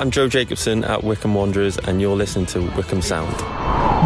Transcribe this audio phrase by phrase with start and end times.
[0.00, 3.36] Hi, I'm Joe Jacobson at Wycombe Wanderers, and you're listening to Wycombe Sound.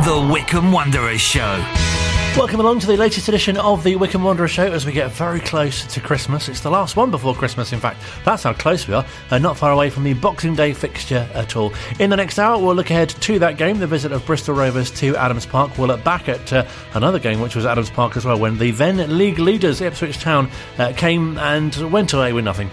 [0.05, 1.65] The Wycombe Wanderers Show.
[2.37, 5.39] Welcome along to the latest edition of the Wycombe Wanderer Show as we get very
[5.39, 6.49] close to Christmas.
[6.49, 8.01] It's the last one before Christmas, in fact.
[8.25, 11.55] That's how close we are, and not far away from the Boxing Day fixture at
[11.55, 11.73] all.
[12.01, 14.91] In the next hour, we'll look ahead to that game, the visit of Bristol Rovers
[14.99, 15.79] to Adams Park.
[15.79, 18.73] We'll look back at uh, another game, which was Adams Park as well, when the
[18.73, 22.69] then league leaders, Ipswich Town, uh, came and went away with nothing.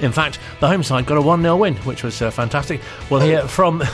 [0.00, 2.80] In fact, the home side got a 1 0 win, which was uh, fantastic.
[3.10, 3.80] We'll hear from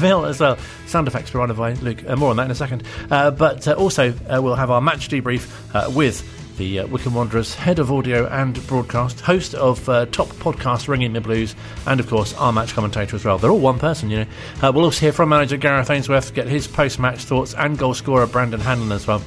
[0.00, 0.58] Phil as well.
[0.86, 2.04] Sound effects provided by Luke.
[2.06, 2.82] Uh, more on that in a second.
[3.10, 6.22] Uh, but uh, also, uh, we'll have our match debrief with
[6.56, 11.12] the uh, Wycombe Wanderers head of audio and broadcast, host of uh, top podcast Ringing
[11.12, 11.54] the Blues,
[11.86, 13.38] and of course our match commentator as well.
[13.38, 14.26] They're all one person, you know.
[14.62, 17.94] Uh, we'll also hear from manager Gareth Ainsworth, get his post match thoughts, and goal
[17.94, 19.22] scorer Brandon Hanlon as well.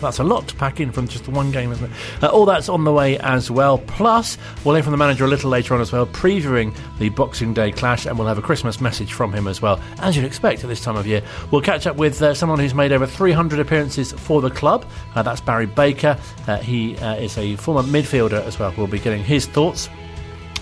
[0.00, 2.22] That's a lot to pack in from just one game, isn't it?
[2.22, 3.78] Uh, all that's on the way as well.
[3.78, 7.54] Plus, we'll hear from the manager a little later on as well, previewing the Boxing
[7.54, 10.62] Day clash, and we'll have a Christmas message from him as well, as you'd expect
[10.62, 11.22] at this time of year.
[11.50, 14.84] We'll catch up with uh, someone who's made over 300 appearances for the club.
[15.14, 16.18] Uh, that's Barry Baker.
[16.46, 18.74] Uh, he uh, is a former midfielder as well.
[18.76, 19.88] We'll be getting his thoughts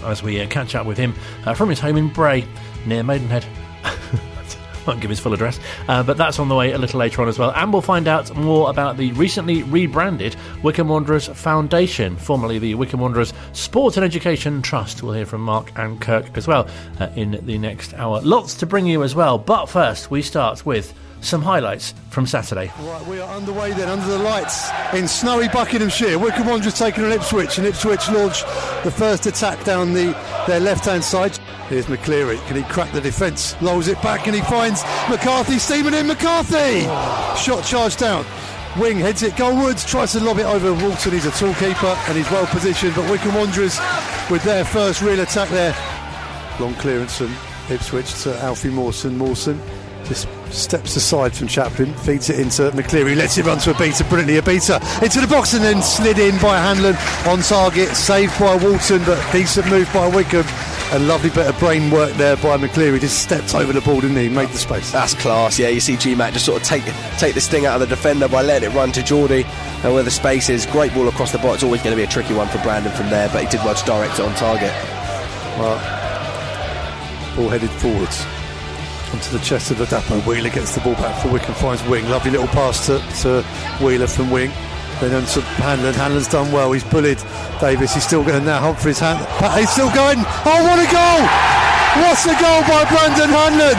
[0.05, 1.15] as we uh, catch up with him
[1.55, 2.47] from his home in Bray,
[2.87, 3.45] near Maidenhead.
[4.87, 7.29] Won't give his full address, uh, but that's on the way a little later on
[7.29, 7.53] as well.
[7.57, 13.01] And we'll find out more about the recently rebranded Wycombe Wanderers Foundation, formerly the Wycombe
[13.01, 15.03] Wanderers Sport and Education Trust.
[15.03, 16.69] We'll hear from Mark and Kirk as well
[17.01, 18.21] uh, in the next hour.
[18.21, 20.93] Lots to bring you as well, but first we start with
[21.25, 22.73] some highlights from Saturday.
[22.81, 26.19] Right, we are underway then under the lights in snowy Buckinghamshire.
[26.19, 28.43] Wycombe Wanderers taking on Ipswich, and Ipswich launch
[28.85, 31.37] the first attack down the their left-hand side.
[31.69, 32.45] Here's McCleary.
[32.47, 33.61] Can he crack the defence?
[33.63, 36.07] Lolls it back, and he finds McCarthy steaming in.
[36.07, 36.83] McCarthy,
[37.41, 38.25] shot charged down.
[38.79, 41.13] Wing heads it goalwards, tries to lob it over Walton.
[41.13, 42.93] He's a tall keeper and he's well positioned.
[42.97, 43.79] But Wycombe Wanderers
[44.29, 45.77] with their first real attack there.
[46.59, 47.33] Long clearance from
[47.71, 49.17] Ipswich to Alfie Mawson.
[49.17, 49.63] Mawson
[50.07, 54.41] just steps aside from Chaplin, feeds it into McCleary, lets it run to Obita brilliantly.
[54.41, 59.03] Obita into the box and then slid in by Hanlon on target, saved by Walton,
[59.05, 60.47] but decent move by Wycombe.
[60.93, 63.01] A lovely bit of brain work there by McCleary.
[63.01, 64.29] Just stepped over the ball, didn't he?
[64.29, 64.93] Made the space.
[64.93, 65.59] That's class.
[65.59, 66.85] Yeah, you see GMAT just sort of take
[67.19, 69.45] take the sting out of the defender by letting it run to Geordie,
[69.83, 71.63] and where the space is, great ball across the box.
[71.63, 73.75] Always going to be a tricky one for Brandon from there, but he did well
[73.75, 74.73] to direct it on target.
[75.59, 75.79] Well,
[77.37, 78.25] ball headed forwards
[79.15, 80.19] onto the chest of Ladapo.
[80.27, 82.03] Wheeler gets the ball back for Wycombe, finds Wing.
[82.11, 83.47] Lovely little pass to, to
[83.79, 84.51] Wheeler from Wing.
[84.99, 85.95] Then to Hanlon.
[85.95, 86.73] Hanlon's done well.
[86.73, 87.23] He's bullied
[87.61, 87.95] Davis.
[87.95, 88.59] He's still going now.
[88.59, 89.23] Humphreys hand.
[89.55, 90.19] He's still going.
[90.19, 91.23] Oh, what a goal!
[92.03, 93.79] What's the goal by Brandon Hanlon?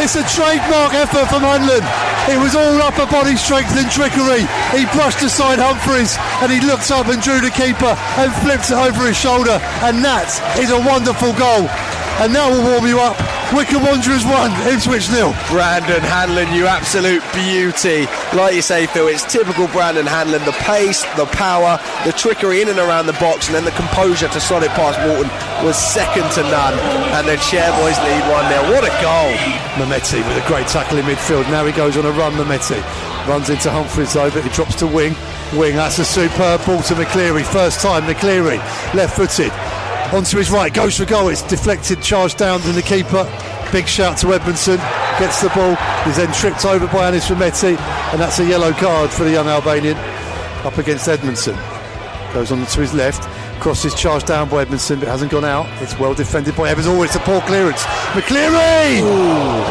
[0.00, 1.84] It's a trademark effort from Hanlon.
[2.32, 4.48] It was all upper body strength and trickery.
[4.72, 8.78] He brushed aside Humphreys and he looked up and drew the keeper and flipped it
[8.78, 9.60] over his shoulder.
[9.84, 11.68] And that is a wonderful goal.
[12.24, 13.41] And now we'll warm you up.
[13.52, 15.36] Wycombe Wanderers 1, Ipswich nil.
[15.50, 18.08] Brandon Hanlon, you absolute beauty.
[18.32, 20.42] Like you say, Phil, it's typical Brandon Hanlon.
[20.46, 24.28] The pace, the power, the trickery in and around the box, and then the composure
[24.28, 25.28] to slot it past Walton
[25.66, 26.72] was second to none.
[27.12, 28.72] And the Chairboys lead 1 0.
[28.72, 29.36] What a goal!
[29.76, 31.44] Mehmeti with a great tackle in midfield.
[31.50, 32.80] Now he goes on a run, Mehmeti.
[33.28, 35.14] Runs into Humphreys though, but he drops to wing.
[35.52, 37.44] Wing, that's a superb ball to McCleary.
[37.44, 38.56] First time, McCleary,
[38.94, 39.52] left footed
[40.12, 41.28] onto his right, goes for goal.
[41.28, 43.24] It's deflected, charged down to the keeper.
[43.72, 44.76] Big shout to Edmundson,
[45.18, 45.74] gets the ball.
[46.04, 47.78] He's then tripped over by Anis Mehmeti,
[48.12, 49.96] and that's a yellow card for the young Albanian
[50.66, 51.56] up against Edmundson.
[52.34, 53.22] Goes on to his left,
[53.60, 55.66] crosses charged down by Edmundson, but hasn't gone out.
[55.82, 56.86] It's well defended by Evans.
[56.86, 57.82] Oh, it's a poor clearance.
[58.12, 59.02] McCleary!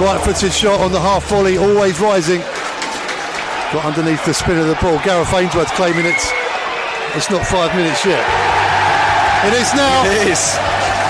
[0.02, 2.40] Right footed shot on the half volley, always rising.
[3.72, 5.00] Got underneath the spin of the ball.
[5.04, 6.32] Gareth Ainsworth claiming it's
[7.16, 8.51] it's not five minutes yet.
[9.42, 10.06] It is now.
[10.06, 10.54] It is.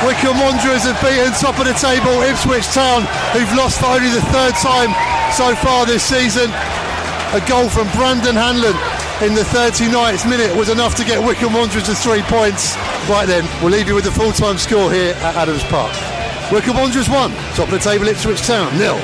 [0.08, 3.04] Wycombe Wanderers have beaten top of the table Ipswich Town,
[3.36, 4.96] who've lost for only the third time
[5.36, 6.50] so far this season.
[7.36, 8.72] A goal from Brandon Hanlon
[9.20, 12.78] in the 39th minute was enough to get Wycombe Wanderers to three points.
[13.12, 15.92] Right then, we'll leave you with the full-time score here at Adams Park.
[16.54, 18.96] Wycombe Wanderers 1, top of the table Ipswich Town nil.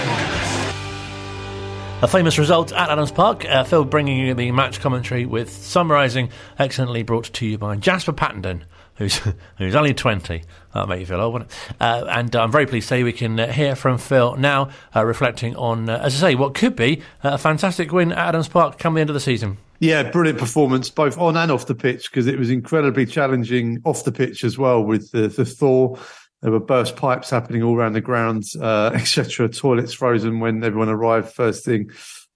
[2.01, 3.43] A famous result at Adams Park.
[3.43, 8.13] Uh, Phil bringing you the match commentary with summarising, excellently brought to you by Jasper
[8.13, 8.63] Pattenden
[8.97, 9.17] who's
[9.57, 10.43] who's only 20.
[10.73, 11.51] That'll make you feel old, won't it?
[11.79, 15.05] Uh, and I'm very pleased to say we can uh, hear from Phil now, uh,
[15.05, 18.77] reflecting on, uh, as I say, what could be a fantastic win at Adams Park
[18.77, 19.57] come the end of the season.
[19.79, 24.03] Yeah, brilliant performance, both on and off the pitch, because it was incredibly challenging off
[24.03, 25.95] the pitch as well with the, the thaw.
[26.41, 29.49] There were burst pipes happening all around the ground, uh, etc.
[29.49, 31.91] Toilets frozen when everyone arrived first thing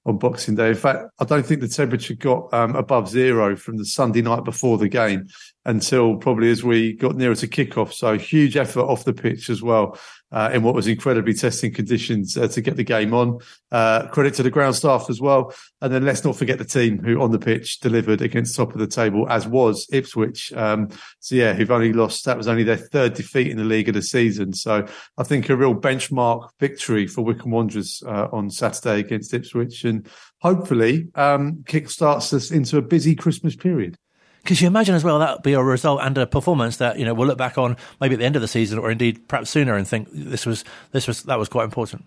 [0.05, 0.69] on Boxing Day.
[0.69, 4.43] In fact, I don't think the temperature got um, above zero from the Sunday night
[4.43, 5.27] before the game
[5.65, 7.93] until probably as we got nearer to kickoff.
[7.93, 9.97] So huge effort off the pitch as well.
[10.31, 13.39] Uh, in what was incredibly testing conditions uh, to get the game on.
[13.71, 15.53] Uh, credit to the ground staff as well.
[15.81, 18.79] And then let's not forget the team who on the pitch delivered against top of
[18.79, 20.53] the table, as was Ipswich.
[20.53, 20.89] Um,
[21.19, 23.95] so yeah, who've only lost, that was only their third defeat in the league of
[23.95, 24.53] the season.
[24.53, 24.85] So
[25.17, 30.07] I think a real benchmark victory for Wycombe Wanderers uh, on Saturday against Ipswich and
[30.41, 33.97] hopefully um, kickstarts us into a busy Christmas period.
[34.43, 37.05] Because you imagine as well that would be a result and a performance that you
[37.05, 39.49] know we'll look back on maybe at the end of the season or indeed perhaps
[39.49, 42.05] sooner and think this was this was that was quite important.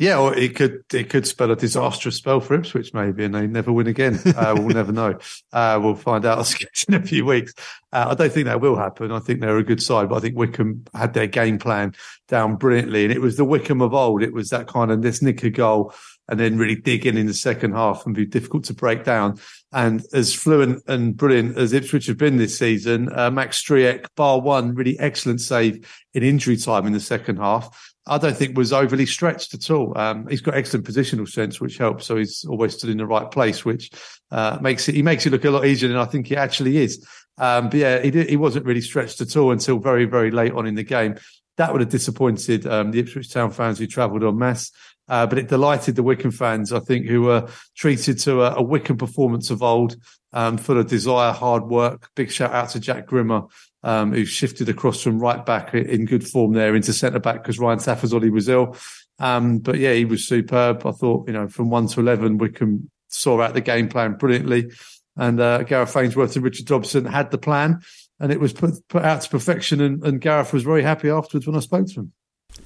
[0.00, 3.46] Yeah, or it could it could spell a disastrous spell for Ipswich maybe, and they
[3.46, 4.18] never win again.
[4.40, 5.18] Uh, we'll never know.
[5.52, 6.54] Uh, we'll find out
[6.88, 7.52] in a few weeks.
[7.92, 9.12] Uh, I don't think that will happen.
[9.12, 11.94] I think they're a good side, but I think Wycombe had their game plan
[12.28, 14.22] down brilliantly, and it was the Wycombe of old.
[14.22, 15.92] It was that kind of this nick a goal
[16.30, 19.38] and then really dig in in the second half and be difficult to break down.
[19.72, 24.40] And as fluent and brilliant as Ipswich have been this season, uh, Max Stryjek, bar
[24.40, 27.92] one, really excellent save in injury time in the second half.
[28.06, 29.96] I don't think was overly stretched at all.
[29.96, 32.06] Um, he's got excellent positional sense, which helps.
[32.06, 33.90] So he's always stood in the right place, which
[34.30, 36.78] uh, makes it he makes it look a lot easier than I think he actually
[36.78, 37.06] is.
[37.38, 40.52] Um, but yeah, he, did, he wasn't really stretched at all until very very late
[40.52, 41.16] on in the game.
[41.56, 44.72] That would have disappointed um, the Ipswich Town fans who travelled en masse.
[45.10, 48.62] Uh, but it delighted the Wycombe fans, I think, who were treated to a, a
[48.62, 49.96] Wycombe performance of old,
[50.32, 52.08] um, full of desire, hard work.
[52.14, 53.42] Big shout out to Jack Grimmer,
[53.82, 57.58] um, who shifted across from right back in good form there into centre back because
[57.58, 58.76] Ryan Tafazolli was ill.
[59.18, 60.86] Um, but yeah, he was superb.
[60.86, 64.70] I thought, you know, from one to 11, Wycombe saw out the game plan brilliantly.
[65.16, 67.80] And uh, Gareth Ainsworth and Richard Dobson had the plan
[68.20, 69.80] and it was put, put out to perfection.
[69.80, 72.12] And, and Gareth was very happy afterwards when I spoke to him.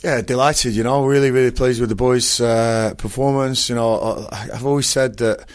[0.04, 0.74] Yeah, delighted.
[0.74, 3.70] You know, really, really pleased with the boys' uh, performance.
[3.70, 5.48] You know, I've always said that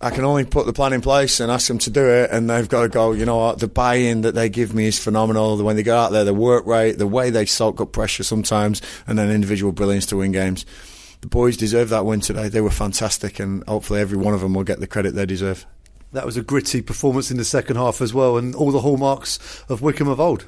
[0.00, 2.48] I can only put the plan in place and ask them to do it, and
[2.48, 3.10] they've got to go.
[3.10, 5.56] You know, the buy-in that they give me is phenomenal.
[5.56, 8.22] The when they go out there, the work rate, the way they soak up pressure
[8.22, 10.64] sometimes, and then individual brilliance to win games.
[11.22, 12.48] The boys deserve that win today.
[12.48, 15.66] They were fantastic, and hopefully every one of them will get the credit they deserve.
[16.12, 19.64] That was a gritty performance in the second half as well, and all the hallmarks
[19.68, 20.44] of Wycombe of old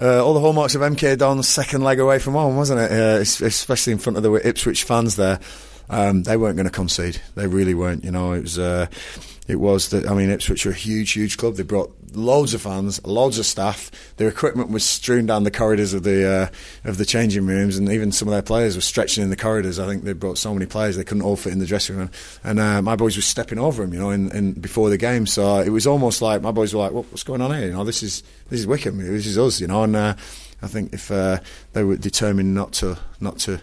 [0.00, 2.92] uh, all the hallmarks of MK Dons second leg away from home, wasn't it?
[2.92, 5.40] Uh, especially in front of the Ipswich fans there.
[5.88, 7.20] Um, they weren't going to concede.
[7.34, 8.04] They really weren't.
[8.04, 8.58] You know, it was.
[8.58, 8.86] Uh,
[9.48, 10.06] it was that.
[10.06, 11.54] I mean, Ipswich are a huge, huge club.
[11.54, 13.90] They brought loads of fans, loads of staff.
[14.16, 17.88] Their equipment was strewn down the corridors of the uh, of the changing rooms, and
[17.90, 19.78] even some of their players were stretching in the corridors.
[19.78, 22.10] I think they brought so many players they couldn't all fit in the dressing room,
[22.42, 25.26] and uh, my boys were stepping over them, you know, in, in, before the game.
[25.26, 27.66] So it was almost like my boys were like, "What's going on here?
[27.66, 28.98] You know, this is this is Wycombe.
[28.98, 30.14] This is us, you know." And uh,
[30.62, 31.38] I think if uh,
[31.72, 33.60] they were determined not to not to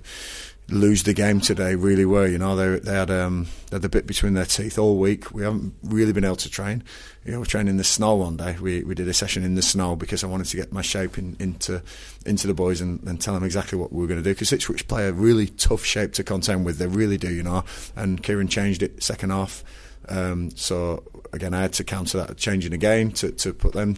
[0.69, 2.27] lose the game today really were.
[2.27, 5.31] You know, they, they had um, they had a bit between their teeth all week.
[5.31, 6.83] We haven't really been able to train.
[7.25, 8.57] You know, we trained in the snow one day.
[8.59, 11.17] We we did a session in the snow because I wanted to get my shape
[11.17, 11.81] in, into
[12.25, 14.33] into the boys and, and tell them exactly what we were going to do.
[14.33, 16.77] Because Ipswich play a really tough shape to contend with.
[16.77, 17.63] They really do, you know.
[17.95, 19.63] And Kieran changed it second half.
[20.09, 23.97] Um, so again, I had to counter that changing again to, to put them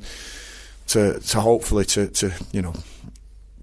[0.88, 2.74] to to hopefully to, to you know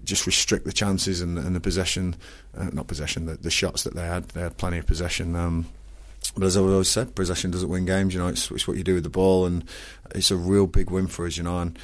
[0.03, 2.15] just restrict the chances and, and the possession,
[2.57, 4.29] uh, not possession, the, the, shots that they had.
[4.29, 5.35] They had plenty of possession.
[5.35, 5.67] Um,
[6.35, 8.13] but as I've always said, possession doesn't win games.
[8.13, 9.63] You know, it's, it's what you do with the ball, and
[10.13, 11.37] it's a real big win for us.
[11.37, 11.77] You know, and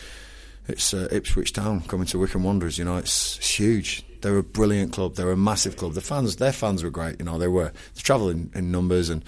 [0.68, 2.78] it's uh, Ipswich Town coming to Wycombe Wanderers.
[2.78, 4.04] You know, it's, it's, huge.
[4.22, 5.16] They're a brilliant club.
[5.16, 5.94] They're a massive club.
[5.94, 7.20] The fans, their fans were great.
[7.20, 9.24] You know, they were they travel in, in numbers, and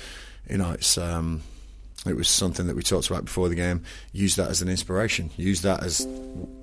[0.50, 1.42] you know, it's um,
[2.06, 3.84] it was something that we talked about before the game.
[4.12, 5.30] Use that as an inspiration.
[5.38, 6.02] Use that as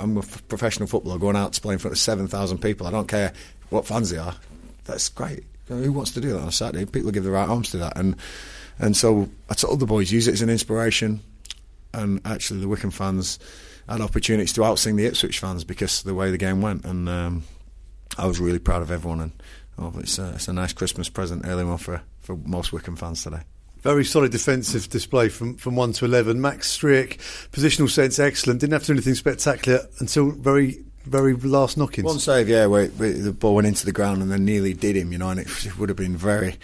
[0.01, 2.87] I'm a f- professional footballer going out to play in front of seven thousand people.
[2.87, 3.33] I don't care
[3.71, 4.35] what fans they are.
[4.85, 5.45] That's great.
[5.69, 6.87] who wants to do that on a Saturday?
[6.87, 8.17] People give the right arms to that, and
[8.81, 11.21] and so I told the boys use it as an inspiration.
[11.95, 13.39] And actually, the Wycombe fans
[13.89, 17.09] had opportunities to outsing the Ipswich fans because of the way the game went, and
[17.09, 17.45] um,
[18.19, 19.21] I was really proud of everyone.
[19.21, 19.33] And
[19.79, 23.23] oh, it's a, it's a nice Christmas present early on for for most Wycombe fans
[23.23, 23.43] today.
[23.81, 26.41] Very solid defensive display from, from 1 to 11.
[26.41, 27.19] Max Stryjek,
[27.53, 28.61] positional sense excellent.
[28.61, 32.05] Didn't have to do anything spectacular until very very last knockings.
[32.05, 34.97] One save, yeah, where, where, the ball went into the ground and then nearly did
[34.97, 36.57] him, you know, and it, it would have been very,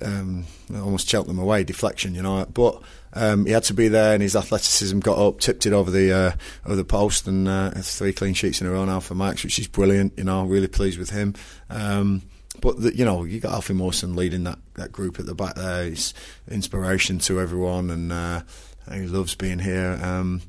[0.00, 2.44] um, almost them away, deflection, you know.
[2.52, 2.82] But
[3.14, 6.12] um, he had to be there, and his athleticism got up, tipped it over the
[6.12, 6.32] uh,
[6.66, 9.58] over the post, and uh, three clean sheets in a row now for Max, which
[9.58, 10.14] is brilliant.
[10.16, 11.34] You know, really pleased with him.
[11.70, 12.22] Um,
[12.60, 15.54] but the, you know, you got Alfie Mawson leading that, that group at the back
[15.54, 15.86] there.
[15.86, 16.12] He's
[16.50, 18.42] inspiration to everyone, and uh,
[18.92, 19.98] he loves being here.
[20.02, 20.42] Um,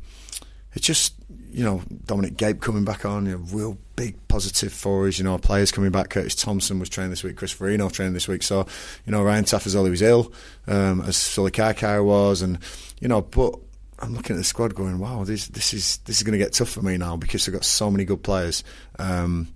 [0.74, 1.13] it's just
[1.51, 5.17] you know Dominic Gape coming back on, you know, real big positive for us.
[5.17, 6.10] You know, our players coming back.
[6.10, 7.38] Curtis Thompson was training this week.
[7.38, 8.43] Chris Forino training this week.
[8.43, 8.67] So
[9.05, 10.33] you know, Ryan Tafazolli was ill,
[10.67, 12.60] um, as Sullay Kaikai was, and
[13.00, 13.55] you know, but.
[14.00, 16.51] I'm looking at the squad, going, "Wow, this this is this is going to get
[16.51, 18.62] tough for me now because I've got so many good players."
[19.00, 19.48] Um,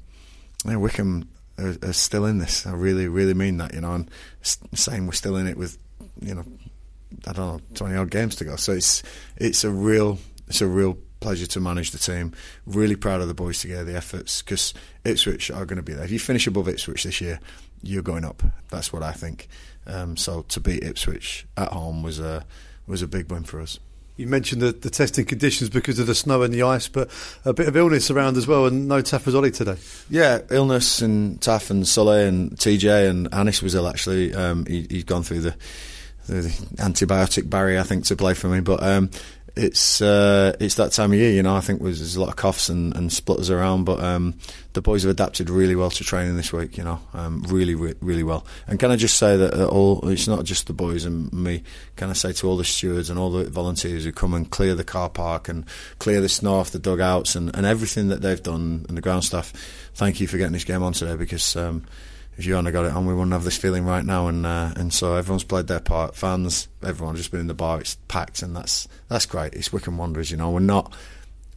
[0.64, 1.28] yeah, Wycombe
[1.58, 2.66] are, are, still in this.
[2.66, 4.10] I really, really mean that, you know, and
[4.42, 5.78] saying we're still in it with,
[6.22, 6.44] you know,
[7.28, 8.56] I don't know, twenty odd games to go.
[8.56, 9.04] So it's
[9.38, 12.34] it's a real it's a real pleasure to manage the team.
[12.66, 14.74] Really proud of the boys together, the efforts, because
[15.04, 16.06] Ipswich are going to be there.
[16.06, 17.40] If you finish above Ipswich this year,
[17.82, 18.44] you're going up.
[18.70, 19.48] That's what I think.
[19.86, 22.46] Um, so to beat Ipswich at home was a
[22.86, 23.80] was a big win for us.
[24.18, 27.10] You mentioned the, the testing conditions because of the snow and the ice, but
[27.46, 29.78] a bit of illness around as well, and no Tafazolli today.
[30.10, 34.34] Yeah, illness and Taff and Sully and TJ and Anis was ill actually.
[34.34, 35.56] Um, he, he'd gone through the,
[36.28, 38.60] the, antibiotic barrier, I think, to play for me.
[38.60, 39.12] But um,
[39.58, 41.56] it's uh, it's that time of year, you know.
[41.56, 44.36] I think there's a lot of coughs and, and splutters around, but um,
[44.74, 47.96] the boys have adapted really well to training this week, you know, um, really, re-
[48.02, 48.46] really well.
[48.68, 51.64] And can I just say that all it's not just the boys and me.
[51.96, 54.76] Can I say to all the stewards and all the volunteers who come and clear
[54.76, 55.66] the car park and
[56.00, 59.24] clear the snow off the dugouts and, and everything that they've done and the ground
[59.24, 59.52] staff,
[59.96, 61.56] thank you for getting this game on today because.
[61.56, 61.86] Um,
[62.38, 64.28] if you hadn't got it on, we wouldn't have this feeling right now.
[64.28, 66.16] And uh, and so everyone's played their part.
[66.16, 67.80] Fans, everyone's just been in the bar.
[67.80, 69.54] It's packed, and that's that's great.
[69.54, 70.52] It's Wycombe Wanderers, you know.
[70.52, 70.94] We're not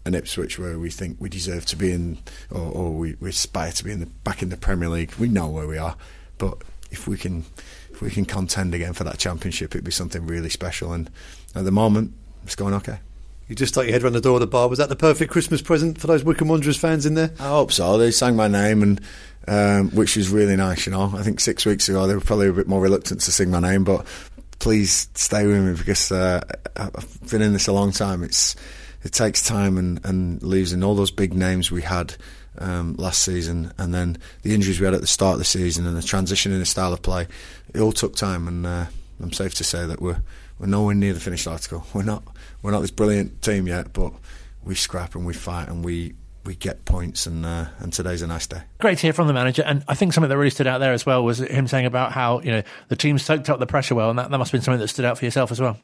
[0.07, 2.19] an Ipswich where we think we deserve to be in,
[2.51, 5.13] or, or we, we aspire to be in the back in the Premier League.
[5.19, 5.97] We know where we are,
[6.39, 7.45] but if we can
[7.91, 10.95] if we can contend again for that championship, it'd be something really special.
[10.95, 11.11] And
[11.55, 13.01] at the moment, it's going okay.
[13.49, 14.69] You just stuck your head around the door of the bar.
[14.69, 17.33] Was that the perfect Christmas present for those Wycombe Wanderers fans in there?
[17.41, 17.99] I hope so.
[17.99, 19.01] They sang my name and
[19.49, 20.87] um, which was really nice.
[20.87, 23.33] You know, I think six weeks ago they were probably a bit more reluctant to
[23.33, 24.07] sing my name, but
[24.59, 26.41] please stay with me because uh,
[26.77, 28.23] I've been in this a long time.
[28.23, 28.57] It's
[29.03, 32.15] it takes time and, and losing all those big names we had
[32.59, 35.87] um, last season, and then the injuries we had at the start of the season,
[35.87, 37.27] and the transition in the style of play.
[37.75, 38.87] It all took time, and uh,
[39.23, 40.23] I'm safe to say that we're
[40.59, 41.87] we're nowhere near the finished article.
[41.95, 42.23] We're not
[42.63, 44.13] we're not this brilliant team yet, but
[44.63, 48.27] we scrap and we fight and we we get points, and uh, and today's a
[48.27, 48.63] nice day.
[48.81, 50.93] Great to hear from the manager, and I think something that really stood out there
[50.93, 53.95] as well was him saying about how you know the team soaked up the pressure
[53.95, 55.79] well, and that, that must have been something that stood out for yourself as well.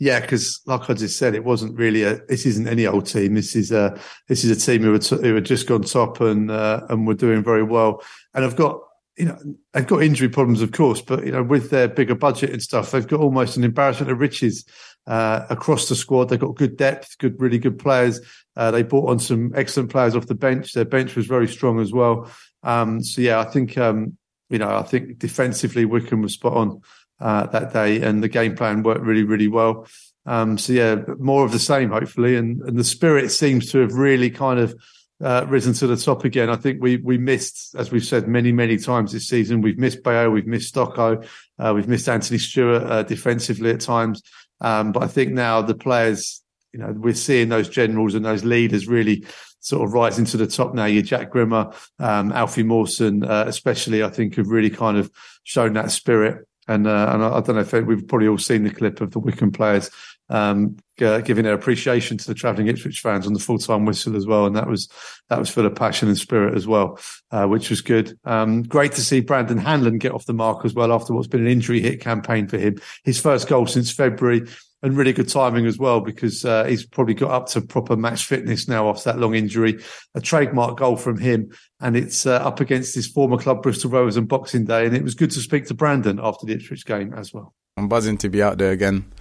[0.00, 2.16] Yeah, because like I just said, it wasn't really a.
[2.26, 3.34] This isn't any old team.
[3.34, 3.98] This is a.
[4.28, 7.14] This is a team who had, who had just gone top and uh, and were
[7.14, 8.02] doing very well.
[8.34, 8.80] And I've got
[9.16, 9.38] you know
[9.72, 12.92] they've got injury problems, of course, but you know with their bigger budget and stuff,
[12.92, 14.64] they've got almost an embarrassment of riches
[15.08, 16.28] uh, across the squad.
[16.28, 18.20] They've got good depth, good, really good players.
[18.54, 20.74] Uh, they brought on some excellent players off the bench.
[20.74, 22.30] Their bench was very strong as well.
[22.62, 24.18] Um, so yeah, I think um,
[24.50, 26.82] you know, I think defensively Wycombe was spot on
[27.20, 29.86] uh, that day, and the game plan worked really, really well.
[30.26, 33.94] Um, so yeah, more of the same, hopefully, and and the spirit seems to have
[33.94, 34.74] really kind of.
[35.20, 36.48] Uh, risen to the top again.
[36.48, 40.04] I think we we missed, as we've said many many times this season, we've missed
[40.04, 41.26] Bayo, we've missed Stocko,
[41.58, 44.22] uh, we've missed Anthony Stewart uh, defensively at times.
[44.60, 48.44] Um, but I think now the players, you know, we're seeing those generals and those
[48.44, 49.24] leaders really
[49.60, 50.84] sort of rising to the top now.
[50.84, 55.10] You Jack Grimmer, um, Alfie Mawson, uh, especially, I think have really kind of
[55.44, 56.46] shown that spirit.
[56.66, 59.12] And, uh, and I, I, don't know if we've probably all seen the clip of
[59.12, 59.90] the Wycombe players
[60.30, 64.26] um, giving their appreciation to the travelling Ipswich fans on the full time whistle as
[64.26, 64.88] well, and that was
[65.28, 66.98] that was full of passion and spirit as well,
[67.30, 68.18] uh, which was good.
[68.24, 71.42] Um, great to see Brandon Hanlon get off the mark as well after what's been
[71.42, 72.78] an injury hit campaign for him.
[73.04, 74.42] His first goal since February.
[74.80, 78.26] And really good timing as well because uh, he's probably got up to proper match
[78.26, 79.82] fitness now after that long injury.
[80.14, 84.16] A trademark goal from him, and it's uh, up against his former club Bristol Rovers
[84.16, 84.86] on Boxing Day.
[84.86, 87.54] And it was good to speak to Brandon after the Ipswich game as well.
[87.76, 89.12] I'm buzzing to be out there again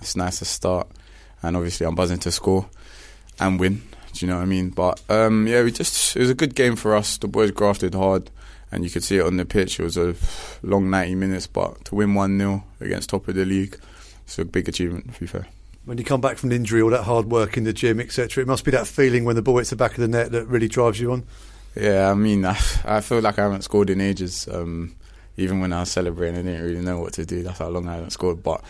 [0.00, 0.88] it's nice to start,
[1.42, 2.68] and obviously I'm buzzing to score
[3.38, 3.82] and win.
[4.12, 4.70] Do you know what I mean?
[4.70, 7.18] But um, yeah, we just it was a good game for us.
[7.18, 8.30] The boys grafted hard,
[8.72, 9.78] and you could see it on the pitch.
[9.78, 10.14] It was a
[10.62, 13.78] long 90 minutes, but to win one 0 against top of the league,
[14.24, 15.12] it's a big achievement.
[15.14, 15.46] To be fair.
[15.84, 18.42] When you come back from an injury, all that hard work in the gym, etc.,
[18.42, 20.46] it must be that feeling when the ball hits the back of the net that
[20.46, 21.24] really drives you on.
[21.76, 24.48] Yeah, I mean, I, I feel like I haven't scored in ages.
[24.50, 24.96] Um,
[25.36, 27.42] even when I was celebrating, I didn't really know what to do.
[27.42, 28.42] That's how long I haven't scored.
[28.42, 28.64] But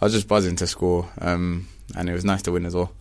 [0.00, 2.92] I was just buzzing to score, um, and it was nice to win as well.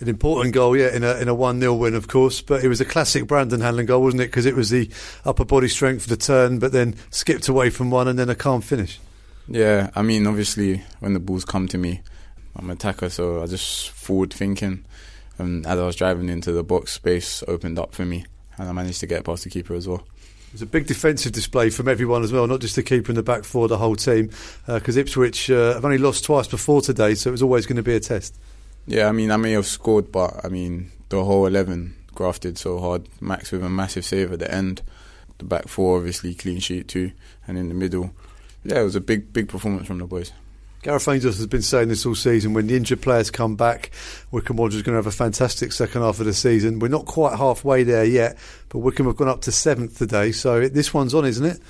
[0.00, 2.68] An important goal, yeah, in a in a one 0 win, of course, but it
[2.68, 4.26] was a classic Brandon Hanlon goal, wasn't it?
[4.26, 4.90] Because it was the
[5.24, 8.34] upper body strength for the turn, but then skipped away from one and then a
[8.34, 8.98] calm finish.
[9.46, 12.00] Yeah, I mean, obviously, when the balls come to me,
[12.56, 14.84] I'm an attacker, so I just forward thinking.
[15.38, 18.24] And as I was driving into the box, space opened up for me,
[18.58, 20.04] and I managed to get past the keeper as well.
[20.52, 23.16] It was a big defensive display from everyone as well, not just the keeper in
[23.16, 24.28] the back four, the whole team.
[24.66, 27.78] Because uh, Ipswich uh, have only lost twice before today, so it was always going
[27.78, 28.38] to be a test.
[28.86, 32.78] Yeah, I mean, I may have scored, but I mean, the whole 11 grafted so
[32.80, 33.08] hard.
[33.18, 34.82] Max with a massive save at the end.
[35.38, 37.12] The back four, obviously, clean sheet too.
[37.48, 38.12] And in the middle,
[38.62, 40.32] yeah, it was a big, big performance from the boys.
[40.82, 42.54] Gareth Ainsworth has been saying this all season.
[42.54, 43.92] When the injured players come back,
[44.32, 46.80] Wycombe Wanderers are going to have a fantastic second half of the season.
[46.80, 48.36] We're not quite halfway there yet,
[48.68, 51.60] but Wycombe have gone up to seventh today, so this one's on, isn't it?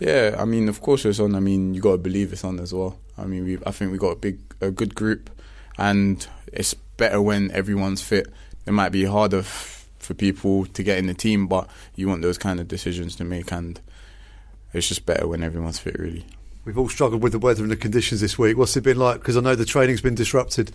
[0.00, 1.36] Yeah, I mean, of course it's on.
[1.36, 2.98] I mean, you got to believe it's on as well.
[3.16, 5.30] I mean, we, I think we got a big, a good group,
[5.76, 8.26] and it's better when everyone's fit.
[8.66, 12.22] It might be harder f- for people to get in the team, but you want
[12.22, 13.80] those kind of decisions to make, and
[14.72, 16.26] it's just better when everyone's fit, really.
[16.68, 18.58] We've all struggled with the weather and the conditions this week.
[18.58, 19.20] What's it been like?
[19.20, 20.70] Because I know the training's been disrupted.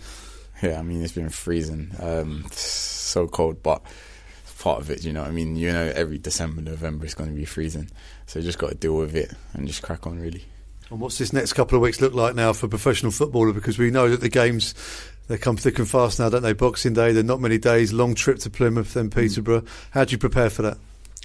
[0.60, 3.80] Yeah, I mean it's been freezing, um, so cold, but
[4.58, 5.04] part of it.
[5.04, 7.92] You know, what I mean, you know, every December, November it's going to be freezing,
[8.26, 10.44] so you just got to deal with it and just crack on, really.
[10.90, 13.52] And what's this next couple of weeks look like now for professional footballer?
[13.52, 14.74] Because we know that the games
[15.28, 16.54] they come thick and fast now, don't they?
[16.54, 17.92] Boxing Day, they're not many days.
[17.92, 19.62] Long trip to Plymouth, then Peterborough.
[19.92, 20.76] How do you prepare for that?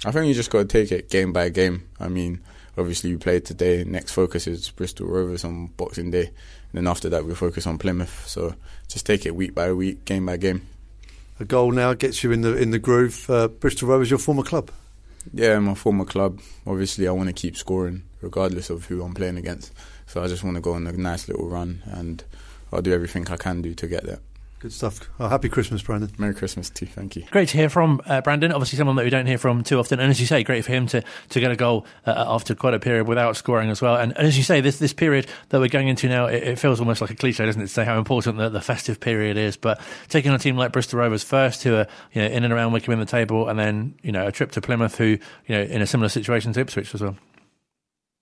[0.04, 1.88] I think you just got to take it game by game.
[1.98, 2.40] I mean,
[2.80, 3.84] obviously we played today.
[3.84, 6.34] Next focus is Bristol Rovers on Boxing Day, and
[6.72, 8.26] then after that we focus on Plymouth.
[8.26, 8.54] So
[8.88, 10.66] just take it week by week, game by game.
[11.38, 13.28] A goal now gets you in the in the groove.
[13.28, 14.70] Uh, Bristol Rovers, your former club.
[15.32, 16.40] Yeah, my former club.
[16.66, 19.72] Obviously, I want to keep scoring regardless of who I'm playing against.
[20.06, 22.24] So I just want to go on a nice little run, and
[22.72, 24.18] I'll do everything I can do to get there.
[24.60, 25.08] Good stuff.
[25.18, 26.10] Oh, happy Christmas, Brandon.
[26.18, 26.92] Merry Christmas to you.
[26.92, 27.24] Thank you.
[27.30, 28.52] Great to hear from uh, Brandon.
[28.52, 29.98] Obviously, someone that we don't hear from too often.
[30.00, 32.74] And as you say, great for him to, to get a goal uh, after quite
[32.74, 33.96] a period without scoring as well.
[33.96, 36.58] And, and, as you say, this this period that we're going into now, it, it,
[36.58, 39.38] feels almost like a cliche, doesn't it, to say how important the, the festive period
[39.38, 39.56] is.
[39.56, 42.52] But taking on a team like Bristol Rovers first, who are you know in and
[42.52, 45.18] around Wycombe in the table, and then you know a trip to Plymouth, who you
[45.48, 47.16] know in a similar situation to Ipswich as well.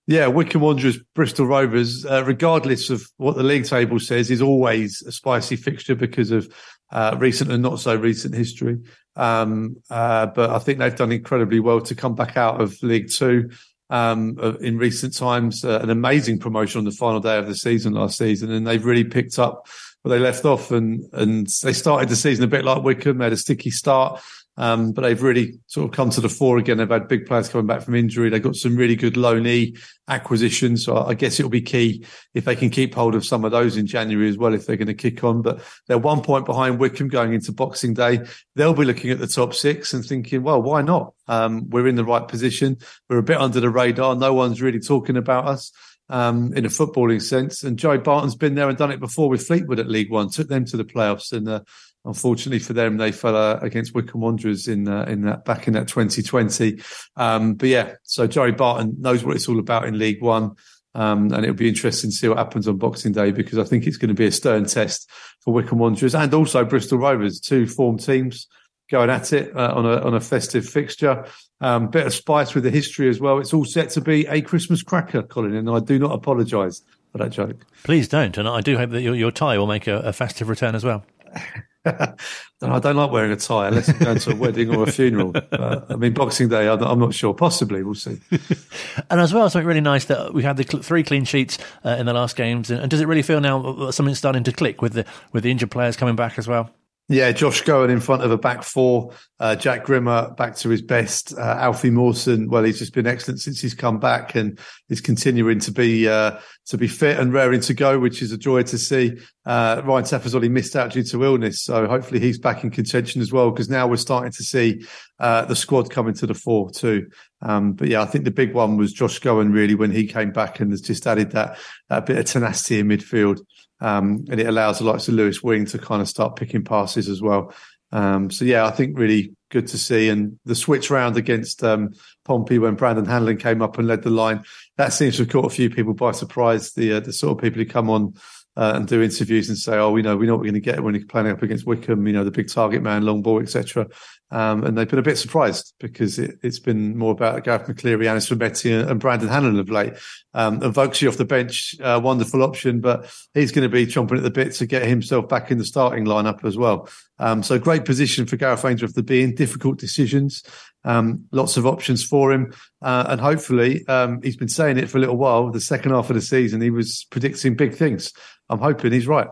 [0.09, 5.03] Yeah, Wycombe Wanderers, Bristol Rovers, uh, regardless of what the league table says, is always
[5.03, 6.51] a spicy fixture because of
[6.91, 8.79] uh, recent and not so recent history.
[9.17, 13.11] Um, uh, but I think they've done incredibly well to come back out of League
[13.11, 13.51] Two
[13.91, 15.63] um, in recent times.
[15.63, 18.87] Uh, an amazing promotion on the final day of the season last season, and they've
[18.87, 19.67] really picked up
[20.01, 20.71] where they left off.
[20.71, 23.19] And and they started the season a bit like Wycombe.
[23.19, 24.23] They had a sticky start.
[24.59, 26.79] Um, but they've really sort of come to the fore again.
[26.79, 28.29] They've had big players coming back from injury.
[28.29, 30.85] They've got some really good loanee acquisitions.
[30.85, 33.77] So I guess it'll be key if they can keep hold of some of those
[33.77, 35.43] in January as well, if they're going to kick on.
[35.43, 38.21] But they're one point behind Wycombe going into Boxing Day.
[38.57, 41.15] They'll be looking at the top six and thinking, well, why not?
[41.29, 42.79] Um, we're in the right position.
[43.09, 44.17] We're a bit under the radar.
[44.17, 45.71] No one's really talking about us.
[46.11, 49.47] Um, in a footballing sense, and Joey Barton's been there and done it before with
[49.47, 51.61] Fleetwood at League One, took them to the playoffs, and uh,
[52.09, 55.75] unfortunately for them, they fell uh, against Wycombe Wanderers in uh, in that back in
[55.75, 56.81] that 2020.
[57.17, 60.57] Um, but yeah, so Joey Barton knows what it's all about in League One.
[60.95, 63.87] Um, and it'll be interesting to see what happens on Boxing Day because I think
[63.87, 65.09] it's going to be a stern test
[65.41, 68.49] for Wycombe Wanderers and also Bristol Rovers, two form teams
[68.91, 71.25] going at it uh, on a on a festive fixture.
[71.61, 73.39] Um, bit of spice with the history as well.
[73.39, 77.19] It's all set to be a Christmas cracker, Colin, and I do not apologise for
[77.19, 77.67] that joke.
[77.85, 80.49] Please don't, and I do hope that your, your tie will make a, a festive
[80.49, 81.05] return as well.
[81.87, 85.33] I don't like wearing a tie unless I'm going to a wedding or a funeral.
[85.53, 87.33] I mean, Boxing Day, I'm not sure.
[87.35, 88.21] Possibly, we'll see.
[89.11, 91.91] and as well, something really nice that we had the cl- three clean sheets uh,
[91.91, 92.71] in the last games.
[92.71, 95.45] And, and does it really feel now uh, something's starting to click with the with
[95.45, 96.71] the injured players coming back as well?
[97.09, 99.13] Yeah, Josh Scowen in front of a back four.
[99.41, 101.33] Uh, Jack Grimmer back to his best.
[101.39, 105.61] Uh, Alfie Mawson, well, he's just been excellent since he's come back and is continuing
[105.61, 108.77] to be uh, to be fit and raring to go, which is a joy to
[108.77, 109.17] see.
[109.47, 113.33] Uh, Ryan Tafazolli missed out due to illness, so hopefully he's back in contention as
[113.33, 113.53] well.
[113.53, 114.85] Because now we're starting to see
[115.21, 117.09] uh, the squad coming to the fore too.
[117.41, 120.33] Um, but yeah, I think the big one was Josh Scowen really when he came
[120.33, 123.41] back and has just added that, that bit of tenacity in midfield.
[123.81, 127.09] Um, and it allows the likes of Lewis Wing to kind of start picking passes
[127.09, 127.55] as well.
[127.93, 130.09] Um, so yeah, I think really good to see.
[130.09, 134.11] And the switch round against um, Pompey when Brandon Hanlon came up and led the
[134.11, 134.45] line,
[134.77, 136.73] that seems to have caught a few people by surprise.
[136.73, 138.15] The uh, the sort of people who come on
[138.57, 140.61] uh, and do interviews and say, "Oh, we know we know what we're going to
[140.61, 143.41] get when you're playing up against Wycombe, you know, the big target man, long ball,
[143.41, 143.87] etc."
[144.31, 148.07] Um, and they've been a bit surprised because it, has been more about Gareth McCleary,
[148.07, 149.95] Anis Mehmeti, and, and Brandon Hanlon of late.
[150.35, 154.19] Um, and Vokesy off the bench, uh, wonderful option, but he's going to be chomping
[154.19, 156.89] at the bit to get himself back in the starting lineup as well.
[157.19, 159.35] Um, so great position for Gareth Ainsworth to be in.
[159.35, 160.43] Difficult decisions,
[160.85, 164.99] um, lots of options for him, uh, and hopefully um, he's been saying it for
[164.99, 165.51] a little while.
[165.51, 168.13] The second half of the season, he was predicting big things.
[168.51, 169.29] I'm hoping he's right.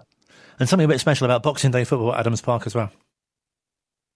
[0.59, 2.91] And something a bit special about Boxing Day football at Adams Park as well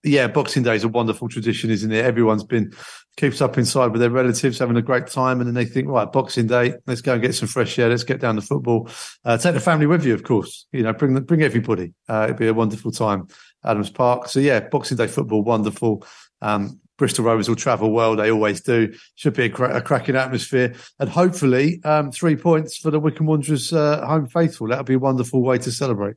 [0.03, 2.05] yeah, Boxing Day is a wonderful tradition, isn't it?
[2.05, 2.73] Everyone's been
[3.17, 6.11] keeps up inside with their relatives, having a great time, and then they think, right,
[6.11, 8.89] Boxing Day, let's go and get some fresh air, let's get down to football.
[9.25, 10.67] Uh, take the family with you, of course.
[10.73, 11.93] You know, bring bring everybody.
[12.09, 13.29] Uh, it'd be a wonderful time,
[13.65, 14.29] Adams Park.
[14.29, 16.07] So yeah, Boxing Day football, wonderful.
[16.41, 18.15] Um, Bristol Rovers will travel well.
[18.15, 18.95] They always do.
[19.15, 20.75] Should be a, cra- a cracking atmosphere.
[20.99, 24.69] And hopefully, um, three points for the Wycombe Wanderers uh, home faithful.
[24.69, 26.17] That'll be a wonderful way to celebrate.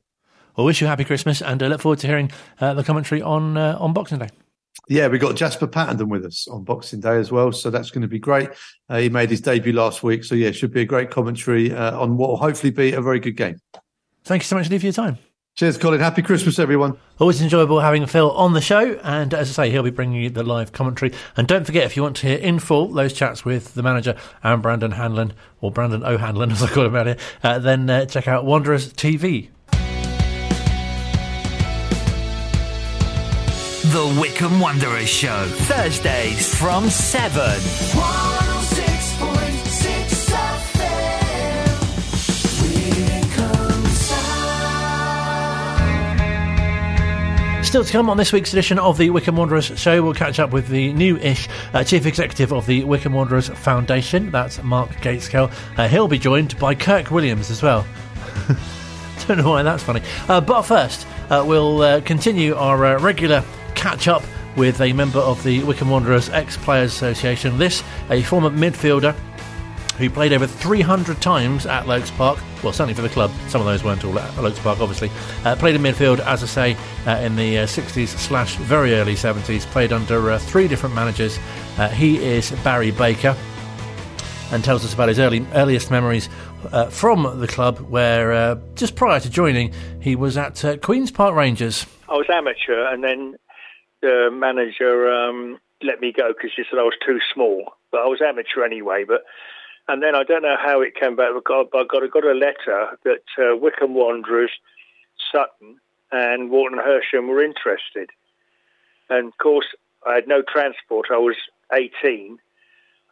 [0.56, 3.20] Well, wish you a happy Christmas and uh, look forward to hearing uh, the commentary
[3.20, 4.28] on uh, on Boxing Day.
[4.88, 8.02] Yeah, we got Jasper Pattenden with us on Boxing Day as well, so that's going
[8.02, 8.50] to be great.
[8.88, 11.98] Uh, he made his debut last week, so yeah, should be a great commentary uh,
[11.98, 13.58] on what will hopefully be a very good game.
[14.24, 15.18] Thank you so much, Lee, for your time.
[15.56, 16.00] Cheers, Colin.
[16.00, 16.98] Happy Christmas, everyone.
[17.18, 20.28] Always enjoyable having Phil on the show, and as I say, he'll be bringing you
[20.28, 21.12] the live commentary.
[21.36, 24.16] And don't forget, if you want to hear in full those chats with the manager
[24.42, 28.28] and Brandon Hanlon, or Brandon O'Hanlon, as I call him here, uh, then uh, check
[28.28, 29.50] out Wanderers TV
[33.94, 37.60] The Wycombe Wanderers Show, Thursdays from 7.
[47.62, 50.50] Still to come on this week's edition of the Wycombe Wanderers show, we'll catch up
[50.50, 54.32] with the new-ish uh, chief executive of the Wycombe Wanderers Foundation.
[54.32, 55.52] That's Mark Gateskill.
[55.78, 57.86] Uh, he'll be joined by Kirk Williams as well.
[59.28, 60.02] Don't know why that's funny.
[60.28, 62.98] Uh, but first, uh, we'll uh, continue our uh,
[63.84, 64.22] regular catch-up
[64.56, 67.58] with a member of the Wycombe Wanderers Ex-Players Association.
[67.58, 69.14] This, a former midfielder
[69.98, 72.38] who played over 300 times at Loakes Park.
[72.62, 73.30] Well, certainly for the club.
[73.48, 75.10] Some of those weren't all at Loakes Park, obviously.
[75.44, 79.14] Uh, played in midfield, as I say, uh, in the uh, 60s slash very early
[79.14, 79.62] 70s.
[79.66, 81.38] Played under uh, three different managers.
[81.78, 83.36] Uh, he is Barry Baker
[84.50, 86.28] and tells us about his early earliest memories
[86.72, 91.86] uh, from the club, where just prior to joining, he was at Queen's Park Rangers.
[92.08, 93.36] I was amateur, and then
[94.04, 97.72] the manager um, let me go because she said I was too small.
[97.90, 99.04] But I was amateur anyway.
[99.06, 99.24] But
[99.88, 102.32] and then I don't know how it came back, but I got, I got a
[102.32, 104.52] letter that uh, Wycombe Wanderers,
[105.30, 108.10] Sutton, and Walton Hersham were interested.
[109.10, 109.66] And of course,
[110.06, 111.08] I had no transport.
[111.12, 111.36] I was
[111.72, 112.38] 18.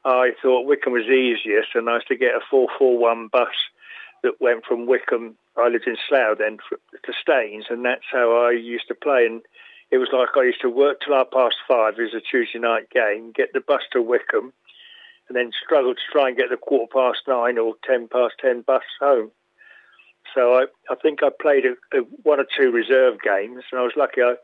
[0.04, 3.48] I thought Wycombe was easiest, and I used to get a 441 bus
[4.22, 5.36] that went from Wycombe.
[5.56, 6.58] I lived in Slough then
[7.04, 9.26] to Staines, and that's how I used to play.
[9.26, 9.42] And
[9.92, 11.98] it was like I used to work till half past five.
[11.98, 13.30] It was a Tuesday night game.
[13.30, 14.54] Get the bus to Wycombe,
[15.28, 18.62] and then struggle to try and get the quarter past nine or ten past ten
[18.62, 19.30] bus home.
[20.34, 23.84] So I, I think I played a, a, one or two reserve games, and I
[23.84, 24.22] was lucky.
[24.22, 24.36] I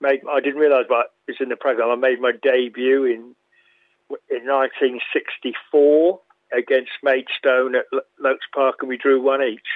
[0.00, 0.20] made.
[0.30, 1.90] I didn't realise, but it's in the program.
[1.90, 3.34] I made my debut in
[4.30, 6.20] in 1964
[6.56, 7.86] against Maidstone at
[8.20, 9.66] Loakes Park, and we drew one each.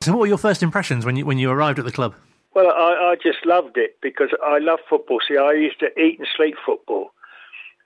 [0.00, 2.14] So, what were your first impressions when you when you arrived at the club?
[2.54, 5.20] Well, I, I just loved it because I love football.
[5.26, 7.12] See, I used to eat and sleep football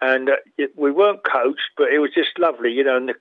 [0.03, 2.96] and uh, it, we weren't coached, but it was just lovely, you know.
[2.96, 3.14] And the,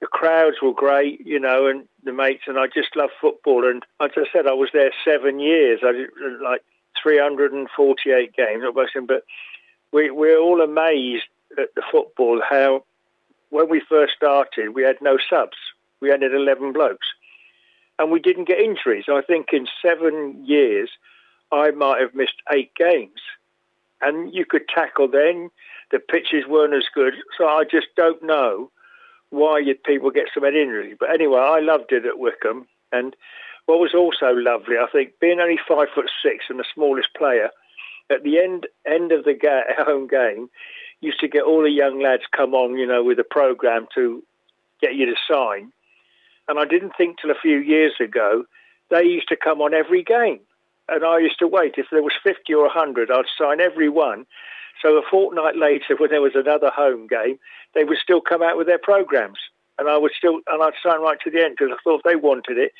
[0.00, 3.68] the crowds were great, you know, and the mates, and I just love football.
[3.68, 5.80] And as I said, I was there seven years.
[5.84, 6.08] I did
[6.42, 6.64] like
[7.02, 8.64] 348 games,
[9.06, 9.24] but
[9.92, 11.24] we we're all amazed
[11.58, 12.40] at the football.
[12.48, 12.84] How
[13.50, 15.58] when we first started, we had no subs.
[16.00, 17.06] We had 11 blokes,
[17.98, 19.04] and we didn't get injuries.
[19.08, 20.90] I think in seven years,
[21.52, 23.20] I might have missed eight games,
[24.00, 25.50] and you could tackle then
[25.90, 27.14] the pitches weren't as good.
[27.38, 28.70] So I just don't know
[29.30, 30.96] why people get so many injuries.
[30.98, 32.66] But anyway, I loved it at Wycombe.
[32.92, 33.14] And
[33.66, 37.50] what was also lovely, I think, being only five foot six and the smallest player,
[38.10, 40.50] at the end end of the ga- home game,
[41.00, 44.22] used to get all the young lads come on, you know, with a program to
[44.80, 45.72] get you to sign.
[46.48, 48.44] And I didn't think till a few years ago
[48.90, 50.40] they used to come on every game.
[50.88, 51.74] And I used to wait.
[51.76, 54.26] If there was 50 or 100, I'd sign every one.
[54.82, 57.38] So a fortnight later, when there was another home game,
[57.74, 59.38] they would still come out with their programs,
[59.78, 62.16] and I would still and I'd sign right to the end because I thought they
[62.16, 62.72] wanted it.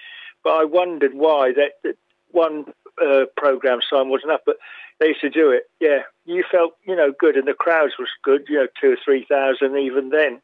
[0.42, 1.96] But I wondered why that, that
[2.30, 2.66] one
[3.00, 4.42] uh, program sign wasn't enough.
[4.44, 4.56] But
[5.00, 5.64] they used to do it.
[5.80, 8.44] Yeah, you felt you know good, and the crowds was good.
[8.48, 10.42] You know, two or three thousand even then.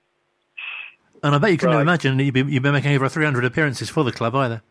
[1.23, 1.83] And I bet you couldn't right.
[1.83, 4.63] imagine you'd be, you'd be making over 300 appearances for the club either.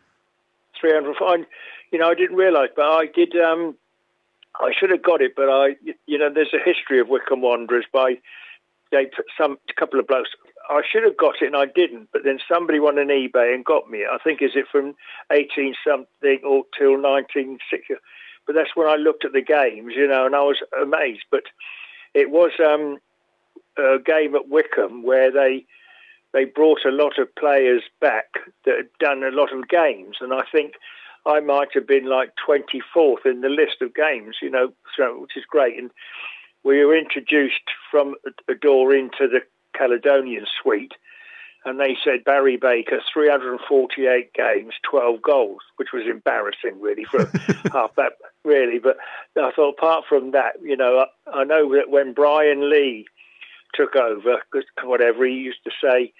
[0.79, 1.45] 300,
[1.91, 3.35] you know, I didn't realise, but I did.
[3.35, 3.75] Um,
[4.59, 7.85] I should have got it, but I, you know, there's a history of Wycombe Wanderers
[7.91, 8.17] by
[8.91, 10.29] they put some couple of blokes.
[10.69, 13.65] I should have got it and I didn't, but then somebody went on eBay and
[13.65, 14.05] got me.
[14.09, 14.95] I think is it from
[15.31, 17.95] 18 something or till 1960.
[18.45, 21.23] But that's when I looked at the games, you know, and I was amazed.
[21.31, 21.43] But
[22.13, 22.97] it was um,
[23.77, 25.65] a game at Wycombe where they
[26.33, 28.25] they brought a lot of players back
[28.65, 30.73] that had done a lot of games, and I think
[31.25, 35.35] I might have been like 24th in the list of games, you know, so, which
[35.35, 35.77] is great.
[35.77, 35.91] And
[36.63, 38.15] we were introduced from
[38.47, 39.41] a door into the
[39.77, 40.93] Caledonian suite.
[41.65, 47.25] and they said Barry Baker, 348 games, 12 goals, which was embarrassing really for
[47.73, 48.13] half that,
[48.45, 48.79] really.
[48.79, 48.97] But
[49.35, 53.05] I thought apart from that, you know, I, I know that when Brian Lee
[53.73, 54.41] took over,
[54.83, 56.13] whatever, he used to say,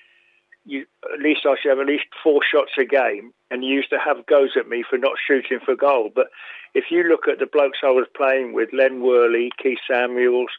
[0.65, 3.89] you, at least I should have at least four shots a game, and he used
[3.89, 6.11] to have goes at me for not shooting for goal.
[6.13, 6.27] But
[6.73, 10.51] if you look at the blokes I was playing with, Len Worley, Keith Samuels,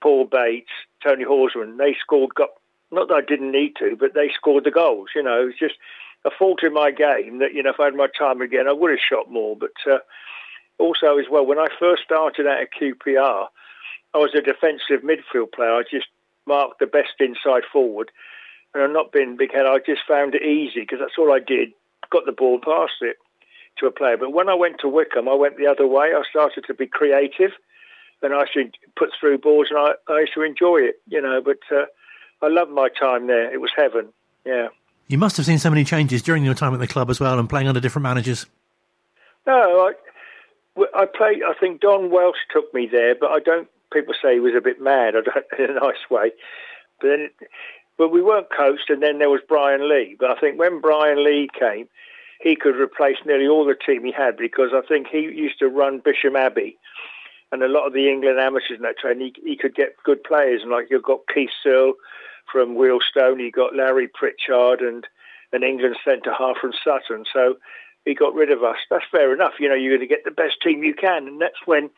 [0.00, 0.70] Paul Bates,
[1.02, 2.50] Tony Horsman, they scored, got,
[2.90, 5.08] not that I didn't need to, but they scored the goals.
[5.14, 5.74] You know, it's just
[6.24, 8.72] a fault in my game that, you know, if I had my time again, I
[8.72, 9.56] would have shot more.
[9.56, 9.98] But uh,
[10.78, 13.48] also as well, when I first started out at QPR,
[14.14, 15.72] I was a defensive midfield player.
[15.72, 16.06] I just
[16.46, 18.10] marked the best inside forward.
[18.74, 19.66] And I'm not being big head.
[19.66, 21.72] I just found it easy because that's all I did.
[22.10, 23.16] Got the ball past it
[23.78, 24.16] to a player.
[24.16, 26.08] But when I went to Wycombe, I went the other way.
[26.14, 27.52] I started to be creative
[28.22, 31.40] and I should put through balls and I, I used to enjoy it, you know.
[31.42, 31.86] But uh,
[32.42, 33.52] I loved my time there.
[33.52, 34.08] It was heaven.
[34.44, 34.68] Yeah.
[35.08, 37.38] You must have seen so many changes during your time at the club as well
[37.38, 38.46] and playing under different managers.
[39.46, 39.92] No,
[40.76, 41.42] I, I played.
[41.46, 43.68] I think Don Welsh took me there, but I don't.
[43.92, 45.14] People say he was a bit mad.
[45.16, 46.32] I don't, in a nice way.
[47.00, 47.30] But then,
[47.98, 50.16] but we weren't coached, and then there was Brian Lee.
[50.18, 51.88] But I think when Brian Lee came,
[52.40, 55.68] he could replace nearly all the team he had because I think he used to
[55.68, 56.76] run Bisham Abbey,
[57.52, 60.22] and a lot of the England amateurs in that train, he, he could get good
[60.24, 60.62] players.
[60.62, 61.94] And like you've got Keith Searle
[62.50, 65.06] from Wealdstone, you got Larry Pritchard and
[65.52, 67.24] an England centre half from Sutton.
[67.32, 67.56] So
[68.04, 68.76] he got rid of us.
[68.90, 69.54] That's fair enough.
[69.58, 71.26] You know, you're going to get the best team you can.
[71.26, 71.90] And that's when,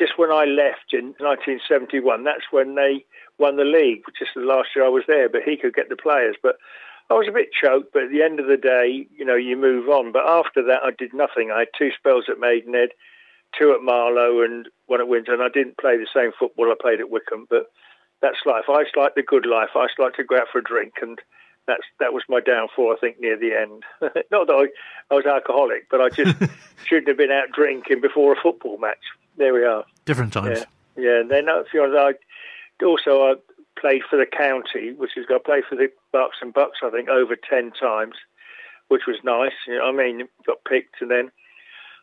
[0.00, 3.04] just when I left in 1971, that's when they
[3.38, 5.28] won the league, which is the last year I was there.
[5.28, 6.34] But he could get the players.
[6.42, 6.56] But
[7.10, 7.92] I was a bit choked.
[7.92, 10.10] But at the end of the day, you know, you move on.
[10.10, 11.52] But after that, I did nothing.
[11.52, 12.90] I had two spells at Maidenhead
[13.58, 15.32] two at Marlow and one at Windsor.
[15.32, 17.70] And I didn't play the same football I played at Wycombe, but
[18.22, 18.64] that's life.
[18.68, 19.70] I just like the good life.
[19.74, 21.18] I just like to go out for a drink, and
[21.66, 22.94] that's that was my downfall.
[22.94, 23.82] I think near the end.
[24.30, 26.36] Not that I, I was alcoholic, but I just
[26.84, 28.98] shouldn't have been out drinking before a football match.
[29.36, 29.84] There we are.
[30.04, 30.66] Different times.
[30.96, 31.20] Yeah, yeah.
[31.20, 32.18] And then, uh, to be honest,
[32.80, 33.34] I also I
[33.80, 36.78] played for the county, which is I played for the Bucks and Bucks.
[36.82, 38.14] I think over ten times,
[38.88, 39.52] which was nice.
[39.66, 41.30] You know, I mean, got picked, and then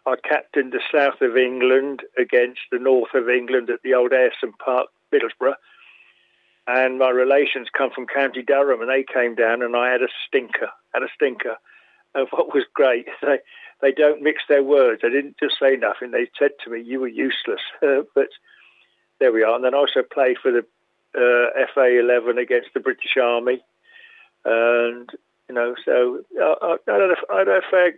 [0.06, 4.58] I captained the south of England against the north of England at the old Ayresome
[4.64, 5.56] Park, Middlesbrough.
[6.66, 10.10] And my relations come from County Durham, and they came down, and I had a
[10.28, 11.56] stinker, had a stinker.
[12.16, 13.40] And what was great, they
[13.82, 15.02] they don't mix their words.
[15.02, 16.12] They didn't just say nothing.
[16.12, 18.30] They said to me, "You were useless." but
[19.20, 19.56] there we are.
[19.56, 20.66] And then I also played for the
[21.16, 23.64] uh, FA 11 against the British Army,
[24.46, 25.10] and
[25.48, 27.94] you know, so I, I, had, a, I had a fair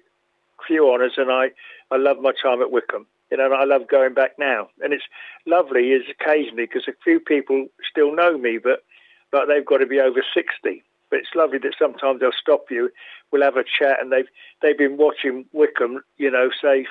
[0.68, 1.52] few honours, and I
[1.92, 3.08] I love my time at Wycombe.
[3.32, 5.04] You know, I love going back now, and it's
[5.46, 8.84] lovely is occasionally because a few people still know me, but
[9.32, 10.84] but they've got to be over sixty.
[11.10, 12.92] But it's lovely that sometimes they'll stop you.
[13.32, 14.28] We'll have a chat, and they've
[14.62, 16.86] they've been watching Wycombe, you know, say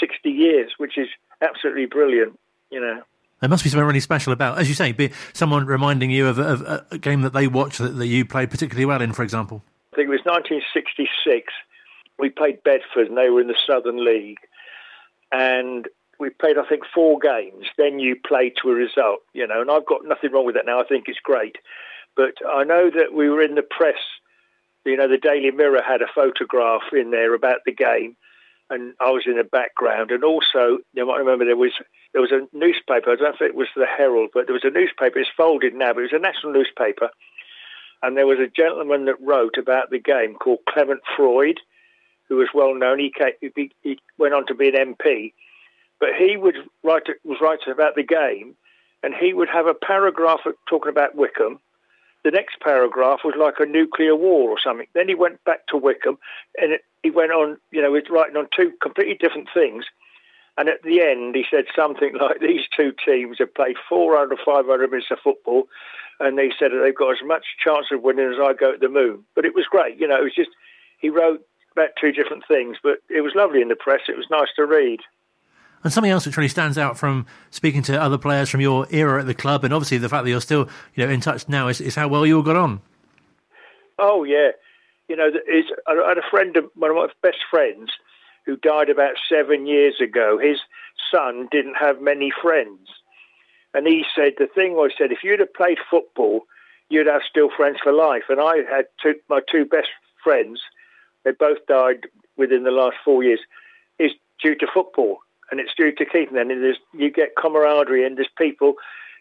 [0.00, 1.08] sixty years, which is
[1.42, 2.38] absolutely brilliant.
[2.70, 3.02] You know.
[3.40, 6.40] There must be something really special about, as you say, be someone reminding you of,
[6.40, 9.62] of a game that they watched that, that you played particularly well in, for example.
[9.92, 11.52] I think it was 1966
[12.18, 14.38] we played Bedford and they were in the Southern League.
[15.30, 17.66] And we played, I think, four games.
[17.76, 20.66] Then you play to a result, you know, and I've got nothing wrong with that
[20.66, 20.80] now.
[20.80, 21.56] I think it's great.
[22.18, 24.02] But I know that we were in the press,
[24.84, 28.16] you know, the Daily Mirror had a photograph in there about the game.
[28.70, 31.72] And I was in the background, and also you might remember there was
[32.12, 33.12] there was a newspaper.
[33.12, 35.20] I don't know if it was the Herald, but there was a newspaper.
[35.20, 37.08] It's folded now, but it was a national newspaper.
[38.02, 41.60] And there was a gentleman that wrote about the game called Clement Freud,
[42.28, 42.98] who was well known.
[42.98, 45.32] He, came, he, went on to be an MP,
[45.98, 48.54] but he would write was writing about the game,
[49.02, 51.58] and he would have a paragraph talking about Wycombe.
[52.24, 54.86] The next paragraph was like a nuclear war or something.
[54.94, 56.18] Then he went back to Wycombe
[56.60, 59.84] and it, he went on, you know, he's writing on two completely different things.
[60.56, 64.44] And at the end, he said something like, "These two teams have played 400 or
[64.44, 65.68] 500 minutes of football,
[66.18, 68.88] and they said they've got as much chance of winning as I go at the
[68.88, 70.18] moon." But it was great, you know.
[70.18, 70.50] It was just
[70.98, 74.00] he wrote about two different things, but it was lovely in the press.
[74.08, 75.00] It was nice to read.
[75.84, 79.20] And something else which really stands out from speaking to other players from your era
[79.20, 81.68] at the club, and obviously the fact that you're still, you know, in touch now,
[81.68, 82.80] is, is how well you all got on.
[83.98, 84.50] Oh yeah,
[85.08, 85.30] you know,
[85.86, 87.90] I had a friend, of, one of my best friends,
[88.44, 90.38] who died about seven years ago.
[90.38, 90.58] His
[91.12, 92.88] son didn't have many friends,
[93.74, 96.46] and he said the thing I said if you'd have played football,
[96.88, 98.24] you'd have still friends for life.
[98.28, 99.88] And I had two, my two best
[100.22, 100.60] friends
[101.24, 103.40] they both died within the last four years,
[103.98, 104.12] is
[104.42, 105.18] due to football.
[105.50, 106.50] And it's due to keeping them.
[106.50, 108.74] And there's, you get camaraderie and there's people,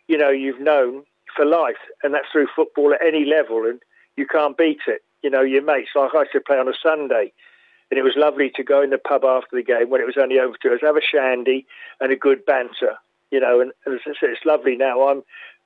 [0.08, 1.04] you know, you've known
[1.36, 1.78] for life.
[2.04, 3.66] And that's through football at any level.
[3.66, 3.80] And
[4.18, 5.04] you can't beat it.
[5.24, 7.32] You know, your mates, like I used to play on a Sunday,
[7.90, 10.18] and it was lovely to go in the pub after the game when it was
[10.18, 11.66] only over to us, have a shandy
[12.02, 12.98] and a good banter.
[13.32, 15.08] You know, and, and it's, it's lovely now.
[15.08, 15.24] I'm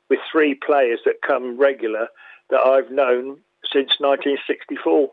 [0.09, 2.07] with three players that come regular
[2.49, 3.39] that I've known
[3.71, 5.09] since 1964,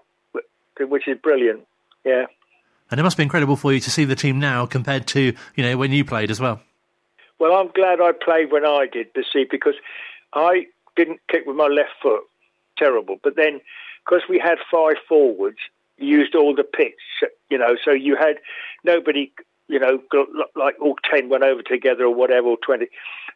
[0.80, 1.66] which is brilliant.
[2.04, 2.26] Yeah.
[2.90, 5.62] And it must be incredible for you to see the team now compared to, you
[5.62, 6.60] know, when you played as well.
[7.38, 9.74] Well, I'm glad I played when I did, see, because
[10.32, 12.22] I didn't kick with my left foot.
[12.76, 13.18] Terrible.
[13.22, 13.60] But then,
[14.04, 15.58] because we had five forwards,
[15.98, 16.94] used all the pitch,
[17.50, 18.36] you know, so you had
[18.84, 19.32] nobody,
[19.68, 20.00] you know,
[20.56, 22.86] like all 10 went over together or whatever, or 20.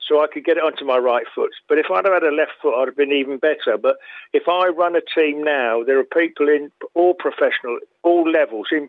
[0.07, 1.51] So I could get it onto my right foot.
[1.69, 3.79] But if I'd have had a left foot, I'd have been even better.
[3.81, 3.97] But
[4.33, 8.89] if I run a team now, there are people in all professional, all levels, in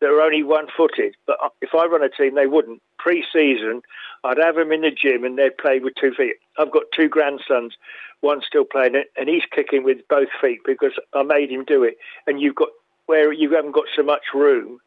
[0.00, 1.14] that are only one-footed.
[1.26, 2.82] But uh, if I run a team, they wouldn't.
[2.98, 3.82] Pre-season,
[4.24, 6.36] I'd have them in the gym and they'd play with two feet.
[6.58, 7.74] I've got two grandsons,
[8.20, 11.84] one still playing it, and he's kicking with both feet because I made him do
[11.84, 11.96] it.
[12.26, 12.68] And you've got
[13.06, 14.80] where you haven't got so much room,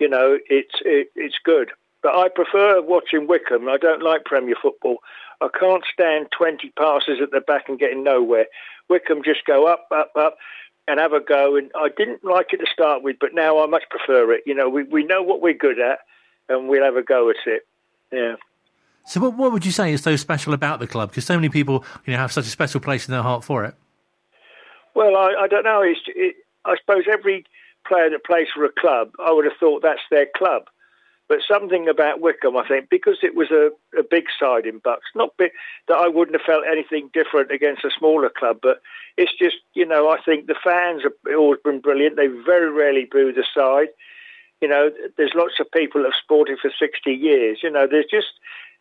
[0.00, 1.70] you know, it's it, it's good.
[2.02, 3.68] But I prefer watching Wycombe.
[3.68, 4.96] I don't like Premier football.
[5.40, 8.46] I can't stand 20 passes at the back and getting nowhere.
[8.88, 10.36] Wycombe just go up, up, up
[10.88, 11.56] and have a go.
[11.56, 14.42] And I didn't like it to start with, but now I much prefer it.
[14.46, 16.00] You know, we, we know what we're good at
[16.48, 17.66] and we'll have a go at it.
[18.10, 18.36] Yeah.
[19.06, 21.10] So what, what would you say is so special about the club?
[21.10, 23.64] Because so many people, you know, have such a special place in their heart for
[23.64, 23.74] it.
[24.94, 25.82] Well, I, I don't know.
[25.82, 27.44] It's, it, I suppose every
[27.90, 30.64] player that plays for a club, I would have thought that's their club.
[31.28, 35.06] But something about Wycombe, I think, because it was a, a big side in Bucks,
[35.14, 35.52] not that
[35.88, 38.58] I wouldn't have felt anything different against a smaller club.
[38.60, 38.82] But
[39.16, 42.16] it's just, you know, I think the fans have always been brilliant.
[42.16, 43.90] They very rarely boo the side.
[44.60, 47.60] You know, there's lots of people that have sported for 60 years.
[47.62, 48.32] You know, there's just,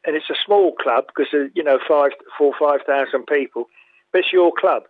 [0.05, 3.65] and it's a small club because, uh, you know, five, four, 5,000 people.
[4.11, 4.83] But it's your club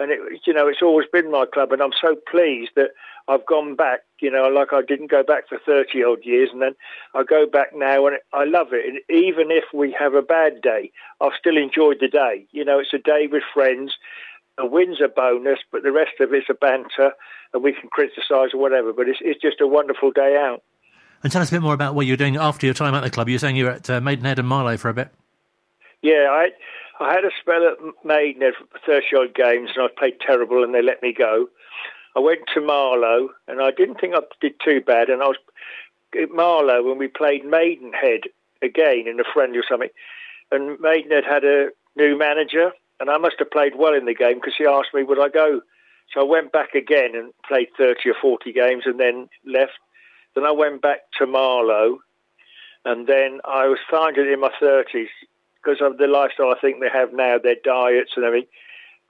[0.00, 2.90] and it, you know, it's always been my club, and I'm so pleased that
[3.28, 4.00] I've gone back.
[4.18, 6.74] You know, like I didn't go back for 30 odd years, and then
[7.14, 8.86] I go back now, and I love it.
[8.86, 12.46] And even if we have a bad day, I've still enjoyed the day.
[12.50, 13.92] You know, it's a day with friends.
[14.58, 17.12] A win's a bonus, but the rest of it's a banter,
[17.52, 18.92] and we can criticise or whatever.
[18.92, 20.62] But it's, it's just a wonderful day out.
[21.22, 23.10] And tell us a bit more about what you're doing after your time at the
[23.10, 23.28] club.
[23.28, 25.10] You were saying you were at uh, Maidenhead and Marlow for a bit.
[26.02, 26.48] Yeah, I
[27.00, 30.74] I had a spell at Maidenhead for 30 odd games and I played terrible and
[30.74, 31.48] they let me go.
[32.14, 35.08] I went to Marlow and I didn't think I did too bad.
[35.08, 35.38] And I was
[36.20, 38.24] at Marlow when we played Maidenhead
[38.60, 39.88] again in a friendly or something.
[40.52, 44.34] And Maidenhead had a new manager and I must have played well in the game
[44.34, 45.62] because he asked me would I go.
[46.12, 49.78] So I went back again and played 30 or 40 games and then left.
[50.34, 52.00] Then I went back to Marlow
[52.84, 55.08] and then I was finding in my 30s
[55.62, 58.48] because of the lifestyle I think they have now, their diets and everything.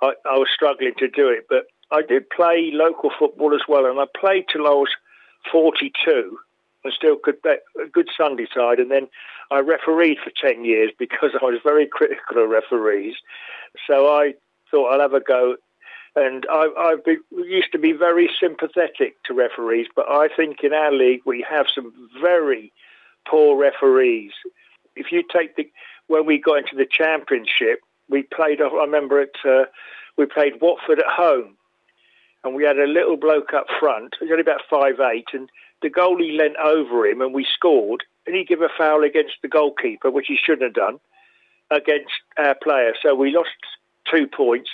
[0.02, 3.86] I, I was struggling to do it, but I did play local football as well,
[3.86, 4.90] and I played till I was
[5.50, 6.38] 42
[6.84, 8.78] and still could bet a good Sunday side.
[8.78, 9.08] And then
[9.50, 13.16] I refereed for 10 years because I was very critical of referees.
[13.86, 14.34] So I
[14.70, 15.56] thought I'll have a go.
[16.16, 20.72] And I, I've been, used to be very sympathetic to referees, but I think in
[20.72, 22.72] our league we have some very
[23.28, 24.32] poor referees.
[24.96, 25.70] If you take the
[26.10, 28.60] when we got into the championship, we played.
[28.60, 29.36] I remember it.
[29.44, 29.66] Uh,
[30.18, 31.56] we played Watford at home,
[32.42, 34.16] and we had a little bloke up front.
[34.18, 35.48] He was only about five eight, and
[35.82, 38.02] the goalie leant over him, and we scored.
[38.26, 40.98] And he gave a foul against the goalkeeper, which he shouldn't have done,
[41.70, 42.92] against our player.
[43.00, 43.50] So we lost
[44.10, 44.70] two points.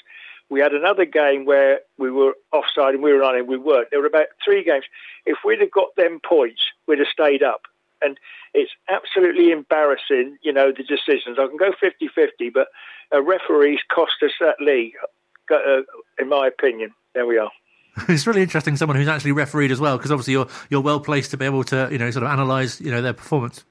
[0.48, 3.90] We had another game where we were offside and we were on and we weren't.
[3.90, 4.84] There were about three games.
[5.26, 7.62] If we'd have got them points, we'd have stayed up.
[8.02, 8.18] And
[8.54, 11.38] it's absolutely embarrassing, you know, the decisions.
[11.38, 12.68] I can go 50-50, but
[13.12, 14.94] a referees cost us that league,
[15.50, 15.82] uh,
[16.18, 16.92] in my opinion.
[17.14, 17.50] There we are.
[18.08, 18.76] It's really interesting.
[18.76, 21.64] Someone who's actually refereed as well, because obviously you're you're well placed to be able
[21.64, 23.64] to you know sort of analyse you know their performance.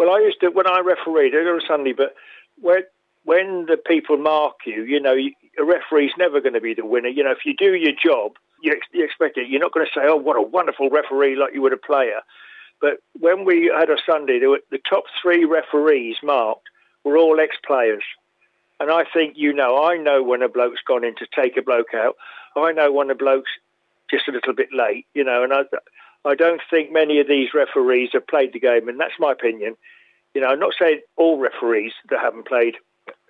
[0.00, 1.30] Well, I used to when I refereed.
[1.30, 2.16] Go Sunday, but
[2.60, 2.82] when
[3.24, 5.14] when the people mark you, you know,
[5.58, 7.08] a referee's never going to be the winner.
[7.08, 8.32] You know, if you do your job,
[8.62, 9.48] you, ex- you expect it.
[9.48, 12.20] You're not going to say, "Oh, what a wonderful referee!" like you would a player.
[12.80, 16.68] But when we had a Sunday, were, the top three referees marked
[17.04, 18.04] were all ex-players.
[18.78, 21.62] And I think you know, I know when a bloke's gone in to take a
[21.62, 22.16] bloke out.
[22.56, 23.50] I know when a bloke's
[24.10, 25.62] just a little bit late, you know, and I,
[26.24, 29.76] I don't think many of these referees have played the game, and that's my opinion.
[30.34, 32.76] You know, I'm not saying all referees that haven't played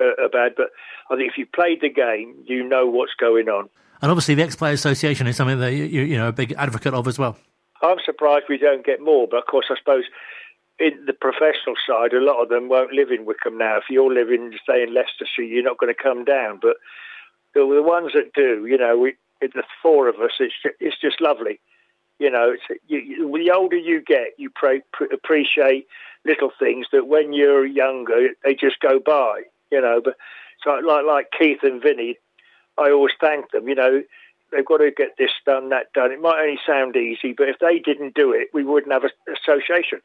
[0.00, 0.70] uh, are bad, but
[1.10, 3.68] I think if you played the game, you know what's going on.
[4.02, 7.06] And obviously, the ex-player association is something that you, you know a big advocate of
[7.06, 7.36] as well.
[7.82, 10.04] I'm surprised we don't get more, but of course, I suppose
[10.78, 13.78] in the professional side, a lot of them won't live in Wycombe now.
[13.78, 16.58] If you're living, say, in Leicestershire, you're not going to come down.
[16.60, 16.76] But
[17.54, 21.60] the, ones that do, you know, we, the four of us, it's it's just lovely.
[22.18, 25.86] You know, it's, you, the older you get, you pray, pr- appreciate
[26.24, 29.42] little things that when you're younger, they just go by.
[29.70, 30.16] You know, but
[30.62, 32.18] so like like Keith and Vinny,
[32.78, 33.68] I always thank them.
[33.68, 34.02] You know,
[34.56, 36.12] they've got to get this done, that done.
[36.12, 39.10] It might only sound easy, but if they didn't do it, we wouldn't have an
[39.28, 40.00] association.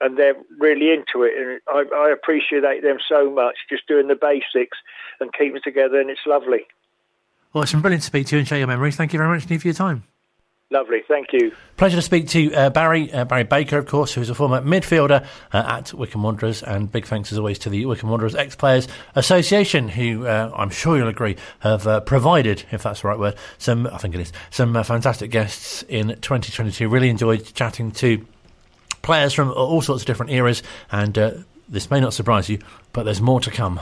[0.00, 3.56] And they're really into it, and I, I appreciate them so much.
[3.70, 4.78] Just doing the basics
[5.20, 6.66] and keeping together, and it's lovely.
[7.52, 8.96] Well, it's been brilliant to speak to you and share your memories.
[8.96, 10.04] Thank you very much, Steve, for your time.
[10.70, 11.52] Lovely, thank you.
[11.76, 15.24] Pleasure to speak to uh, Barry uh, Barry Baker, of course, who's a former midfielder
[15.52, 18.88] uh, at Wycombe Wanderers, and big thanks as always to the Wycombe Wanderers Ex Players
[19.14, 23.36] Association, who uh, I'm sure you'll agree have uh, provided, if that's the right word,
[23.58, 26.88] some I think it is some uh, fantastic guests in 2022.
[26.88, 28.26] Really enjoyed chatting to
[29.02, 32.58] players from all sorts of different eras, and this may not surprise you,
[32.92, 33.80] but there's more to come.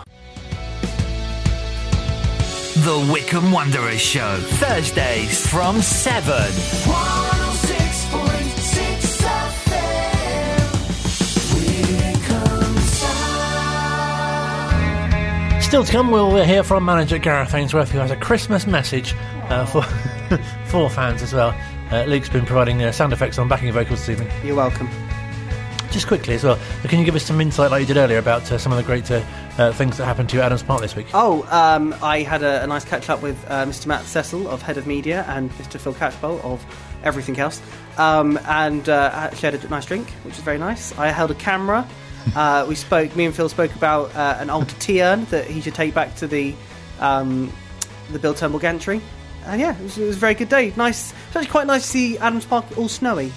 [2.83, 6.53] The Wycombe Wanderers Show, Thursdays from 7.
[15.63, 19.15] Still to come, we'll hear from manager Gareth Ainsworth, who has a Christmas message
[19.45, 19.83] uh, for
[20.65, 21.55] for fans as well.
[21.93, 24.29] Uh, Luke's been providing uh, sound effects on backing vocals this evening.
[24.45, 24.89] You're welcome.
[25.93, 28.51] Just quickly as well, can you give us some insight, like you did earlier, about
[28.51, 29.23] uh, some of the great uh,
[29.59, 31.07] uh, things that happened to you at Adams Park this week?
[31.13, 33.87] Oh, um, I had a, a, nice catch up with Mr.
[33.87, 35.79] Matt Cecil of Head of Media and Mr.
[35.79, 36.65] Phil Catchpole of
[37.05, 37.61] Everything Else,
[37.99, 38.87] um, and
[39.37, 40.97] shared a nice drink, which was very nice.
[40.99, 41.87] I held a camera
[42.37, 43.15] uh, we spoke.
[43.17, 46.15] Me and Phil spoke about uh, an old tea urn that he should take back
[46.17, 46.55] to the
[47.01, 47.53] um,
[48.11, 49.01] the Bill Turnbull gantry.
[49.45, 50.73] And yeah, it was, it was, a very good day.
[50.77, 51.11] Nice.
[51.11, 53.33] It's actually quite nice to see Adams Park all snowy.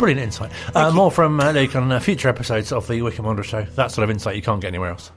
[0.00, 0.50] Brilliant insight.
[0.74, 3.62] Uh, more from uh, Luke on uh, future episodes of the Wycombe Wanderer Show.
[3.62, 5.12] That sort of insight you can't get anywhere else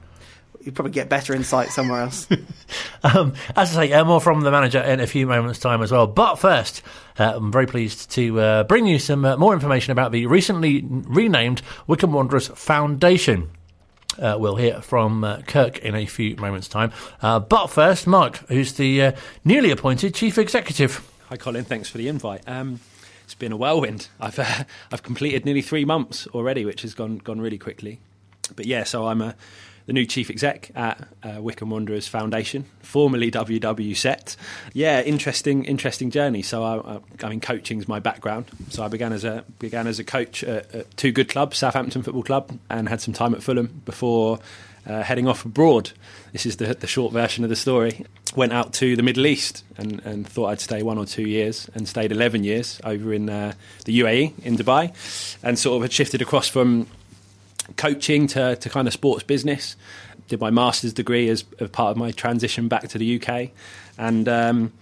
[0.64, 2.26] you'd probably get better insight somewhere else.
[3.02, 5.92] um, as I say, uh, more from the manager in a few moments' time as
[5.92, 6.06] well.
[6.06, 6.82] But first,
[7.18, 10.82] uh, I'm very pleased to uh, bring you some uh, more information about the recently
[10.82, 13.50] renamed Wycombe Wanderers Foundation.
[14.18, 16.92] Uh, we'll hear from uh, Kirk in a few moments' time.
[17.20, 19.14] but first, Mark, who's the
[19.44, 21.10] newly appointed chief executive.
[21.28, 21.64] Hi, Colin.
[21.64, 22.42] Thanks for the invite.
[22.46, 22.80] Um,
[23.24, 24.08] it's been a whirlwind.
[24.20, 24.38] I've
[24.92, 27.98] I've completed nearly three months already, which has gone gone really quickly.
[28.54, 29.34] But yeah, so I'm a
[29.86, 34.36] the new chief exec at uh, Wycombe Wanderers Foundation, formerly WW Set.
[34.72, 36.40] Yeah, interesting, interesting journey.
[36.40, 38.46] So I, I, mean, coaching's my background.
[38.70, 42.02] So I began as a began as a coach at, at two good clubs, Southampton
[42.02, 44.38] Football Club, and had some time at Fulham before
[44.86, 45.92] uh, heading off abroad.
[46.32, 48.04] This is the, the short version of the story.
[48.34, 51.68] Went out to the Middle East and, and thought I'd stay one or two years,
[51.74, 53.54] and stayed 11 years over in uh,
[53.84, 54.92] the UAE in Dubai,
[55.42, 56.86] and sort of had shifted across from
[57.76, 59.76] coaching to, to kind of sports business.
[60.28, 63.50] Did my master's degree as, as part of my transition back to the UK,
[63.98, 64.72] and um,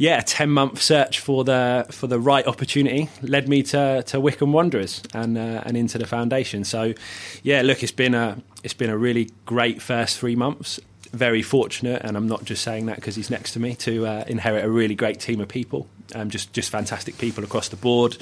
[0.00, 4.50] yeah, ten month search for the for the right opportunity led me to to Wycombe
[4.50, 6.64] Wanderers and uh, and into the foundation.
[6.64, 6.94] So
[7.42, 10.80] yeah, look, it's been a it's been a really great first three months.
[11.12, 14.24] Very fortunate, and I'm not just saying that because he's next to me to uh,
[14.26, 15.86] inherit a really great team of people.
[16.14, 18.16] Um, just just fantastic people across the board,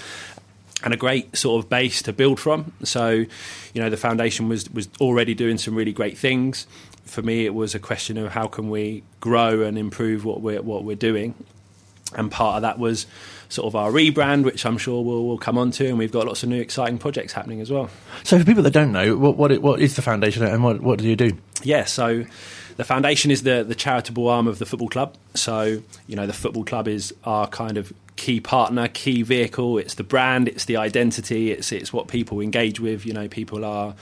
[0.82, 2.72] and a great sort of base to build from.
[2.82, 6.66] So, you know, the foundation was was already doing some really great things.
[7.04, 10.60] For me, it was a question of how can we grow and improve what we're
[10.60, 11.34] what we're doing,
[12.14, 13.06] and part of that was
[13.48, 16.26] sort of our rebrand, which I'm sure we'll, we'll come on to, and we've got
[16.26, 17.90] lots of new exciting projects happening as well.
[18.24, 20.80] So, for people that don't know, what what, it, what is the foundation and what
[20.80, 21.36] what do you do?
[21.62, 22.24] Yeah, so
[22.76, 25.16] the foundation is the the charitable arm of the football club.
[25.34, 29.78] So, you know, the football club is our kind of key partner, key vehicle.
[29.78, 33.06] It's the brand, it's the identity, it's it's what people engage with.
[33.06, 33.94] You know, people are.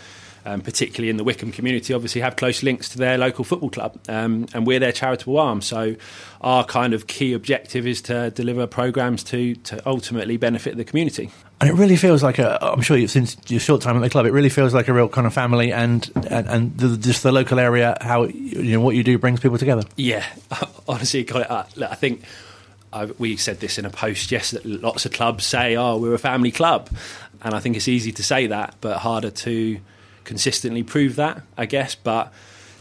[0.46, 3.98] Um, particularly in the Wycombe community, obviously have close links to their local football club,
[4.08, 5.60] um, and we're their charitable arm.
[5.60, 5.96] So,
[6.40, 11.32] our kind of key objective is to deliver programs to to ultimately benefit the community.
[11.60, 12.64] And it really feels like a.
[12.64, 14.92] I'm sure you've since your short time at the club, it really feels like a
[14.92, 18.80] real kind of family, and and, and the, just the local area, how you know
[18.80, 19.82] what you do brings people together.
[19.96, 20.24] Yeah,
[20.88, 21.64] honestly, I
[21.96, 22.22] think
[22.92, 24.68] I, we said this in a post yesterday.
[24.68, 26.88] Lots of clubs say, "Oh, we're a family club,"
[27.42, 29.80] and I think it's easy to say that, but harder to
[30.26, 31.94] consistently prove that, I guess.
[31.94, 32.32] But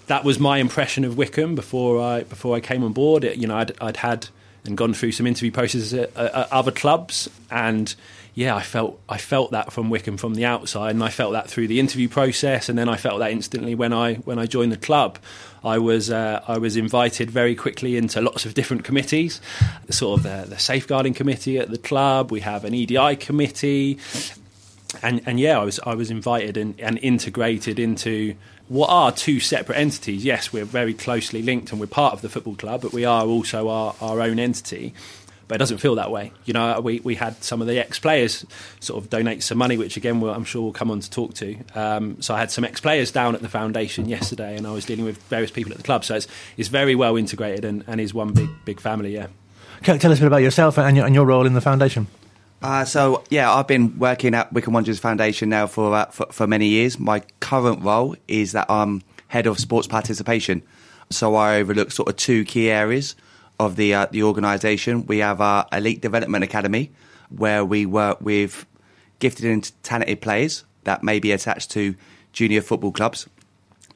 [0.08, 3.24] that was my impression of Wycombe before I before I came on board.
[3.24, 4.28] It, you know, I'd, I'd, had
[4.66, 7.94] and gone through some interview processes at, at other clubs, and
[8.34, 11.50] yeah, I felt I felt that from Wycombe from the outside, and I felt that
[11.50, 14.72] through the interview process, and then I felt that instantly when I when I joined
[14.72, 15.20] the club.
[15.64, 19.42] I was uh, I was invited very quickly into lots of different committees,
[19.90, 22.32] sort of the, the safeguarding committee at the club.
[22.32, 23.98] We have an EDI committee.
[25.02, 28.36] And and yeah, I was I was invited and, and integrated into
[28.68, 30.26] what are two separate entities.
[30.26, 33.26] Yes, we're very closely linked and we're part of the football club, but we are
[33.26, 34.94] also our, our own entity.
[35.48, 36.32] But it doesn't feel that way.
[36.46, 38.44] You know, we, we had some of the ex players
[38.80, 41.36] sort of donate some money, which again we'll, I'm sure we'll come on to talk
[41.36, 41.56] to.
[41.76, 44.86] Um, so I had some ex players down at the foundation yesterday, and I was
[44.86, 46.04] dealing with various people at the club.
[46.04, 46.28] So it's,
[46.58, 49.14] it's very well integrated and, and is one big big family.
[49.14, 49.28] Yeah.
[49.84, 52.08] Tell us a bit about yourself and your, and your role in the foundation.
[52.62, 56.48] Uh, so yeah, I've been working at Wycombe Wanderers Foundation now for, uh, for, for
[56.48, 56.98] many years.
[56.98, 60.64] My current role is that I'm head of sports participation.
[61.12, 63.16] So I overlook sort of two key areas
[63.60, 65.06] of the uh, the organisation.
[65.06, 66.92] We have our elite development academy,
[67.30, 68.66] where we work with
[69.20, 71.96] gifted and talented players that may be attached to
[72.34, 73.28] junior football clubs,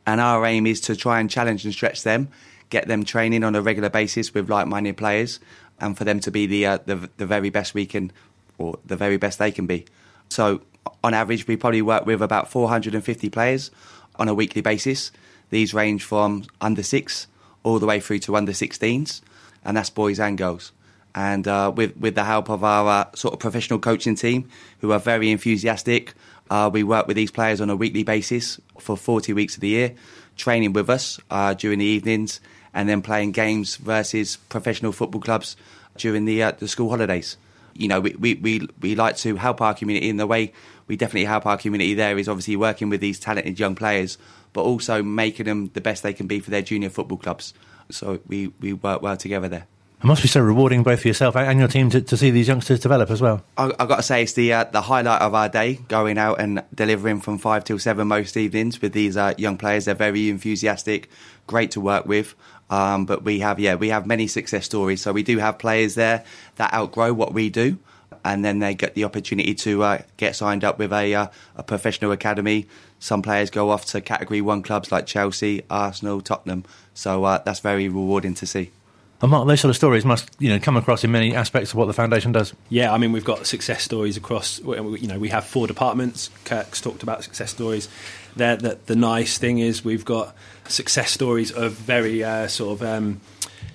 [0.05, 2.30] and our aim is to try and challenge and stretch them,
[2.70, 5.39] get them training on a regular basis with like-minded players,
[5.80, 8.12] and for them to be the uh, the, the very best we can
[8.60, 9.86] or the very best they can be.
[10.30, 10.62] So,
[11.03, 13.72] on average, we probably work with about 450 players
[14.18, 15.12] on a weekly basis.
[15.49, 17.28] These range from under six
[17.64, 19.22] all the way through to under 16s,
[19.66, 20.72] and that's boys and girls.
[21.16, 24.47] And uh, with with the help of our uh, sort of professional coaching team,
[24.80, 26.14] who are very enthusiastic,
[26.49, 29.70] uh, we work with these players on a weekly basis for 40 weeks of the
[29.70, 29.95] year,
[30.38, 32.39] training with us uh, during the evenings,
[32.74, 35.57] and then playing games versus professional football clubs
[35.97, 37.38] during the uh, the school holidays
[37.80, 40.53] you know, we, we, we, we like to help our community in the way
[40.89, 44.17] we definitely help our community there is obviously working with these talented young players,
[44.51, 47.53] but also making them the best they can be for their junior football clubs.
[47.91, 49.67] So we, we work well together there.
[50.02, 52.47] It must be so rewarding both for yourself and your team to, to see these
[52.47, 53.43] youngsters develop as well.
[53.58, 56.39] I, have got to say, it's the uh, the highlight of our day, going out
[56.39, 59.86] and delivering from five till seven most evenings with these uh, young players.
[59.86, 61.10] They're very enthusiastic,
[61.47, 62.34] great to work with.
[62.70, 65.02] Um, but we have, yeah, we have many success stories.
[65.02, 66.24] So we do have players there
[66.56, 67.78] that outgrow what we do,
[68.24, 71.28] and then they get the opportunity to uh, get signed up with a, uh,
[71.58, 72.68] a professional academy.
[73.00, 76.64] Some players go off to Category One clubs like Chelsea, Arsenal, Tottenham.
[76.93, 78.72] So uh, that's very rewarding to see.
[79.22, 81.78] And Mark, those sort of stories must, you know, come across in many aspects of
[81.78, 82.53] what the foundation does.
[82.70, 84.59] Yeah, I mean, we've got success stories across.
[84.59, 86.30] You know, we have four departments.
[86.45, 87.89] Kirk's talked about success stories.
[88.38, 90.36] There, the, the nice thing is we've got
[90.70, 93.20] success stories of very uh, sort of um,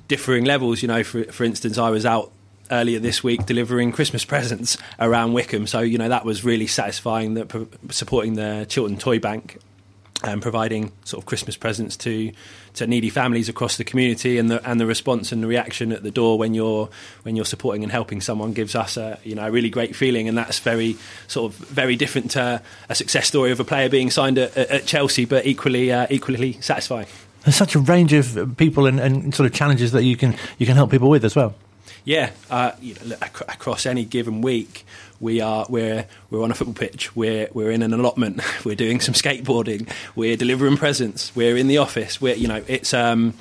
[0.08, 0.80] differing levels.
[0.80, 2.32] You know, for for instance, I was out
[2.70, 5.66] earlier this week delivering Christmas presents around Wycombe.
[5.66, 7.34] so you know that was really satisfying.
[7.34, 9.58] That supporting the Chiltern Toy Bank
[10.24, 12.32] and providing sort of Christmas presents to
[12.74, 16.02] to needy families across the community, and the and the response and the reaction at
[16.02, 16.88] the door when you're
[17.22, 20.28] when you're supporting and helping someone gives us a you know a really great feeling,
[20.28, 20.96] and that's very
[21.28, 24.86] sort of very different to a success story of a player being signed at, at
[24.86, 27.06] Chelsea, but equally uh, equally satisfying.
[27.44, 30.66] There's such a range of people and, and sort of challenges that you can you
[30.66, 31.54] can help people with as well.
[32.04, 34.84] Yeah, uh, you know, across any given week,
[35.20, 37.14] we are we're we're on a football pitch.
[37.16, 38.40] We're we're in an allotment.
[38.64, 39.90] We're doing some skateboarding.
[40.14, 41.34] We're delivering presents.
[41.36, 42.20] We're in the office.
[42.20, 43.34] We're you know it's um,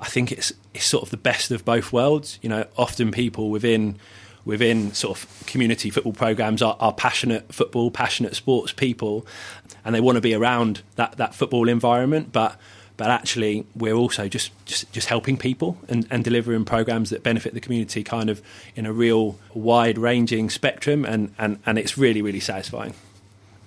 [0.00, 2.38] I think it's it's sort of the best of both worlds.
[2.42, 3.98] You know, often people within
[4.44, 9.26] within sort of community football programs are, are passionate football, passionate sports people,
[9.84, 12.58] and they want to be around that that football environment, but
[13.00, 17.54] but actually we're also just, just, just helping people and, and delivering programs that benefit
[17.54, 18.42] the community kind of
[18.76, 22.92] in a real wide ranging spectrum and, and, and it's really really satisfying.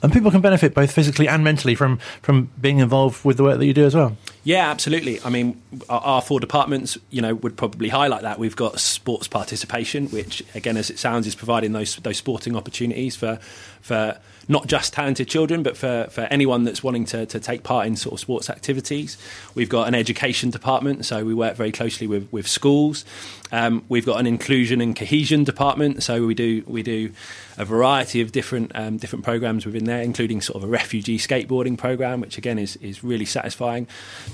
[0.04, 3.58] And people can benefit both physically and mentally from from being involved with the work
[3.58, 4.16] that you do as well.
[4.44, 5.20] Yeah absolutely.
[5.26, 5.60] I mean
[5.90, 8.38] our, our four departments you know would probably highlight that.
[8.38, 13.16] We've got sports participation which again as it sounds is providing those those sporting opportunities
[13.16, 13.38] for
[13.82, 17.88] for not just talented children, but for, for anyone that's wanting to, to take part
[17.88, 19.18] in sort of sports activities.
[19.56, 23.06] We've got an education department, so we work very closely with, with schools.
[23.52, 27.12] Um, we've got an inclusion and cohesion department, so we do we do
[27.58, 31.78] a variety of different um, different programs within there, including sort of a refugee skateboarding
[31.78, 33.88] program, which again is, is really satisfying.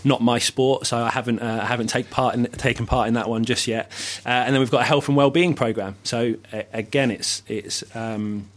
[0.05, 3.27] Not my sport, so I haven't uh, haven't take part in, taken part in that
[3.27, 3.91] one just yet.
[4.25, 5.97] Uh, and then we've got a health and well-being program.
[6.03, 8.47] So uh, again, it's it's um,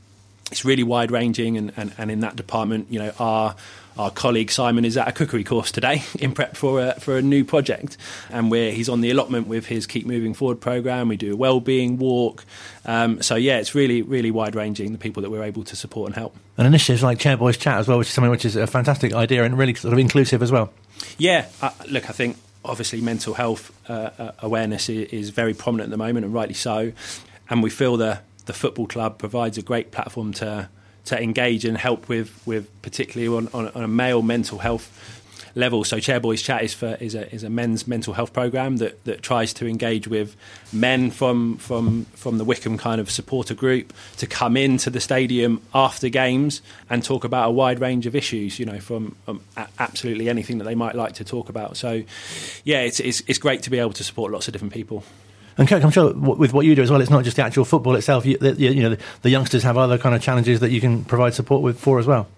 [0.53, 3.57] it's really wide ranging, and, and, and in that department, you know, our
[3.98, 7.22] our colleague Simon is at a cookery course today in prep for a, for a
[7.22, 7.96] new project,
[8.30, 11.09] and where he's on the allotment with his Keep Moving Forward program.
[11.09, 12.44] We do a well-being walk,
[12.84, 14.92] um, so yeah, it's really really wide ranging.
[14.92, 17.88] The people that we're able to support and help, and initiatives like Chairboys Chat as
[17.88, 20.53] well, which is something which is a fantastic idea and really sort of inclusive as
[20.53, 20.72] well.
[21.18, 25.88] Yeah, uh, look, I think obviously mental health uh, uh, awareness is, is very prominent
[25.88, 26.92] at the moment, and rightly so.
[27.50, 30.68] And we feel the the football club provides a great platform to
[31.05, 35.20] to engage and help with with particularly on, on, on a male mental health
[35.55, 35.84] level.
[35.84, 39.22] So Chairboys Chat is for is a is a men's mental health program that, that
[39.22, 40.36] tries to engage with
[40.72, 45.61] men from from from the Wycombe kind of supporter group to come into the stadium
[45.74, 48.59] after games and talk about a wide range of issues.
[48.59, 49.43] You know, from um,
[49.78, 51.76] absolutely anything that they might like to talk about.
[51.76, 52.03] So,
[52.64, 55.05] yeah, it's, it's it's great to be able to support lots of different people.
[55.59, 57.64] And Kirk, I'm sure with what you do as well, it's not just the actual
[57.64, 58.24] football itself.
[58.24, 61.34] You, you know, the, the youngsters have other kind of challenges that you can provide
[61.34, 62.28] support with for as well.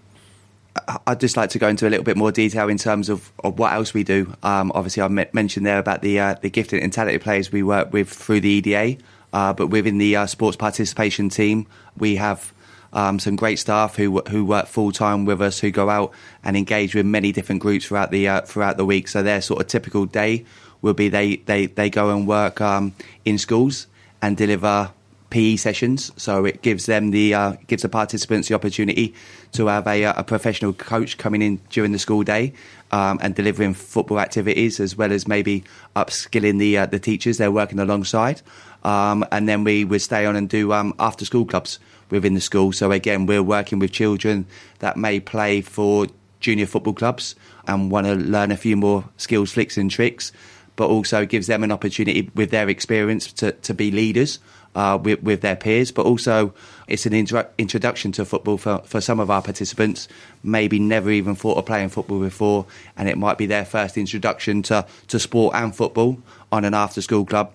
[1.07, 3.57] I'd just like to go into a little bit more detail in terms of, of
[3.57, 4.33] what else we do.
[4.43, 7.93] Um, obviously, I mentioned there about the uh, the gifted and talented players we work
[7.93, 8.97] with through the EDA,
[9.31, 11.65] uh, but within the uh, sports participation team,
[11.97, 12.53] we have
[12.91, 16.11] um, some great staff who who work full time with us, who go out
[16.43, 19.07] and engage with many different groups throughout the uh, throughout the week.
[19.07, 20.45] So their sort of typical day
[20.81, 23.87] will be they they, they go and work um, in schools
[24.21, 24.91] and deliver
[25.29, 26.11] PE sessions.
[26.15, 29.13] So it gives them the uh, gives the participants the opportunity
[29.53, 32.53] to have a, a professional coach coming in during the school day
[32.91, 35.63] um, and delivering football activities as well as maybe
[35.95, 38.41] upskilling the uh, the teachers they're working alongside.
[38.83, 41.79] Um, and then we would stay on and do um, after school clubs
[42.11, 42.71] within the school.
[42.71, 44.45] So again, we're working with children
[44.79, 46.07] that may play for
[46.39, 47.35] junior football clubs
[47.67, 50.31] and want to learn a few more skills, flicks, and tricks
[50.75, 54.39] but also gives them an opportunity with their experience to, to be leaders
[54.75, 55.91] uh, with, with, their peers.
[55.91, 56.53] But also,
[56.87, 60.07] it's an intro- introduction to football for, for some of our participants.
[60.43, 62.65] Maybe never even thought of playing football before,
[62.97, 66.17] and it might be their first introduction to, to sport and football
[66.51, 67.53] on an after school club.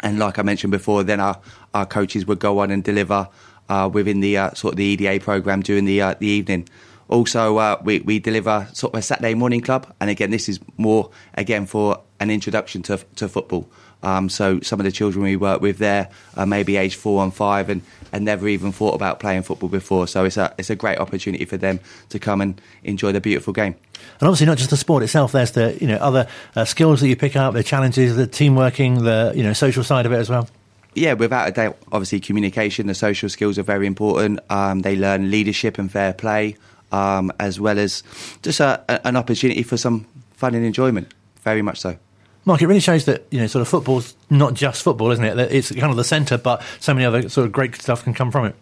[0.00, 1.38] And like I mentioned before, then our,
[1.74, 3.28] our coaches would go on and deliver
[3.68, 6.68] uh, within the uh, sort of the EDA program during the uh, the evening.
[7.08, 10.60] Also, uh, we, we deliver sort of a Saturday morning club, and again, this is
[10.76, 13.68] more again for an introduction to to football.
[14.02, 17.34] Um, so some of the children we work with there are maybe age four and
[17.34, 20.06] five, and, and never even thought about playing football before.
[20.06, 23.52] So it's a it's a great opportunity for them to come and enjoy the beautiful
[23.52, 23.74] game.
[24.20, 25.32] And obviously, not just the sport itself.
[25.32, 28.54] There's the you know other uh, skills that you pick up, the challenges, the team
[28.54, 30.48] working, the you know social side of it as well
[30.94, 34.40] yeah, without a doubt, obviously communication, the social skills are very important.
[34.50, 36.56] Um, they learn leadership and fair play
[36.92, 38.02] um, as well as
[38.42, 41.12] just a, a, an opportunity for some fun and enjoyment.
[41.42, 41.96] Very much so.
[42.44, 45.38] Mark, it really shows that you know, sort of football's not just football, isn't it?
[45.52, 48.30] It's kind of the centre, but so many other sort of great stuff can come
[48.30, 48.54] from it.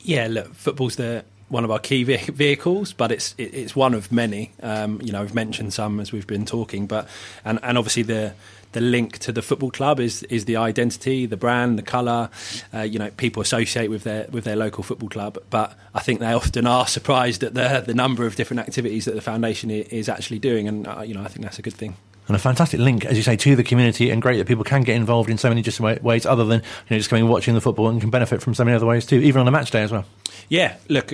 [0.00, 4.52] Yeah, look, football's the one of our key vehicles, but it's it's one of many.
[4.62, 7.08] Um, you know, I've mentioned some as we've been talking, but
[7.44, 8.34] and and obviously the
[8.72, 12.30] the link to the football club is is the identity, the brand, the colour.
[12.72, 16.20] Uh, you know, people associate with their with their local football club, but I think
[16.20, 20.08] they often are surprised at the the number of different activities that the foundation is
[20.08, 21.96] actually doing, and uh, you know, I think that's a good thing
[22.28, 24.82] and a fantastic link, as you say, to the community, and great that people can
[24.82, 27.54] get involved in so many different ways, other than you know just coming and watching
[27.54, 29.70] the football, and can benefit from so many other ways too, even on a match
[29.70, 30.04] day as well.
[30.48, 31.12] Yeah, look,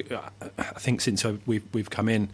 [0.59, 2.29] I think since we've we've come in,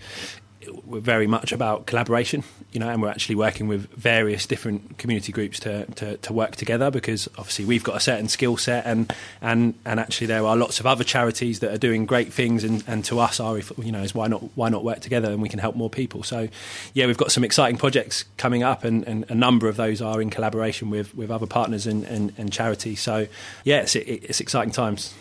[0.84, 5.32] we're very much about collaboration, you know, and we're actually working with various different community
[5.32, 9.12] groups to, to, to work together because obviously we've got a certain skill set and,
[9.40, 12.84] and, and actually there are lots of other charities that are doing great things and,
[12.86, 15.48] and to us are, you know, is why not, why not work together and we
[15.48, 16.22] can help more people.
[16.22, 16.48] So
[16.92, 20.20] yeah, we've got some exciting projects coming up and, and a number of those are
[20.20, 23.00] in collaboration with, with other partners and, and, and charities.
[23.00, 23.26] So
[23.64, 25.14] yeah, it's, it's exciting times.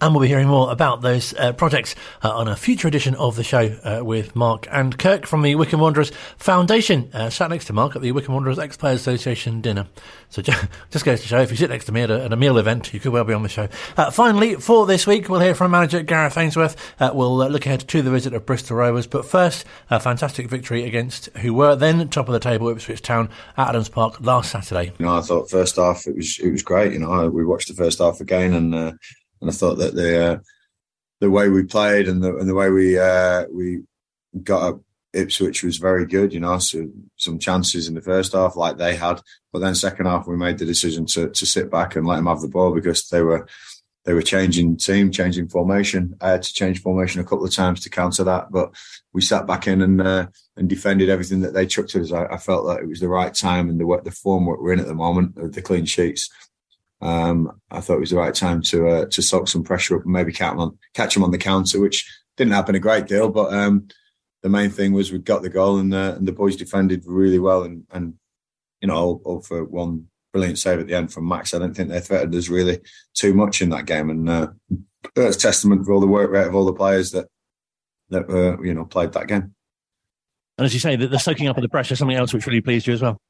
[0.00, 3.36] And we'll be hearing more about those uh, projects uh, on a future edition of
[3.36, 7.08] the show uh, with Mark and Kirk from the Wycombe Wanderers Foundation.
[7.12, 9.86] Uh, sat next to Mark at the Wycombe Wanderers Ex Players Association dinner.
[10.28, 10.42] So
[10.90, 12.58] just, goes to show if you sit next to me at a, at a meal
[12.58, 13.68] event, you could well be on the show.
[13.96, 16.76] Uh, finally, for this week, we'll hear from manager Gareth Ainsworth.
[17.00, 19.06] Uh, we'll look ahead to the visit of Bristol Rovers.
[19.06, 23.28] But first, a fantastic victory against who were then top of the table, Ipswich Town
[23.56, 24.92] at Adams Park last Saturday.
[24.98, 26.92] You know, I thought first half it was it was great.
[26.92, 28.98] You know, we watched the first half again and
[29.44, 30.38] and I thought that the uh,
[31.20, 33.82] the way we played and the and the way we uh, we
[34.42, 34.80] got up
[35.12, 36.32] Ipswich was very good.
[36.32, 39.20] You know, so some chances in the first half like they had,
[39.52, 42.26] but then second half we made the decision to to sit back and let them
[42.26, 43.46] have the ball because they were
[44.06, 46.14] they were changing team, changing formation.
[46.22, 48.74] I had to change formation a couple of times to counter that, but
[49.12, 50.26] we sat back in and uh,
[50.56, 52.12] and defended everything that they chucked at us.
[52.12, 54.80] I, I, felt that it was the right time and the the form we're in
[54.80, 56.30] at the moment, the clean sheets
[57.00, 60.04] um, I thought it was the right time to uh, to soak some pressure up
[60.04, 63.28] and maybe catch them on catch on the counter, which didn't happen a great deal.
[63.28, 63.88] But um,
[64.42, 67.38] the main thing was we got the goal and, uh, and the boys defended really
[67.38, 68.14] well and and
[68.80, 71.54] you know all, all, for one brilliant save at the end from Max.
[71.54, 72.80] I don't think they threatened us really
[73.14, 74.48] too much in that game, and uh,
[75.14, 77.28] that's testament for all the work rate of all the players that
[78.10, 79.54] that uh, you know played that game.
[80.56, 82.60] And as you say, the, the soaking up of the pressure, something else which really
[82.60, 83.20] pleased you as well.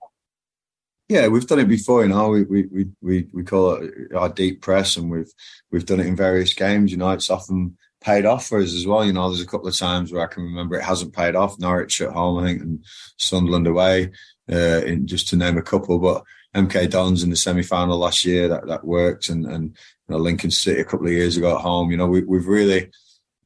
[1.08, 2.02] Yeah, we've done it before.
[2.02, 5.32] You know, we we we we call it our deep press, and we've
[5.70, 6.90] we've done it in various games.
[6.90, 9.04] You know, it's often paid off for us as well.
[9.04, 11.58] You know, there's a couple of times where I can remember it hasn't paid off.
[11.58, 12.84] Norwich at home, I think, and
[13.18, 14.12] Sunderland away,
[14.50, 15.98] uh, in, just to name a couple.
[15.98, 16.24] But
[16.54, 19.76] MK Dons in the semi final last year that that worked, and and
[20.08, 21.90] you know, Lincoln City a couple of years ago at home.
[21.90, 22.90] You know, we, we've really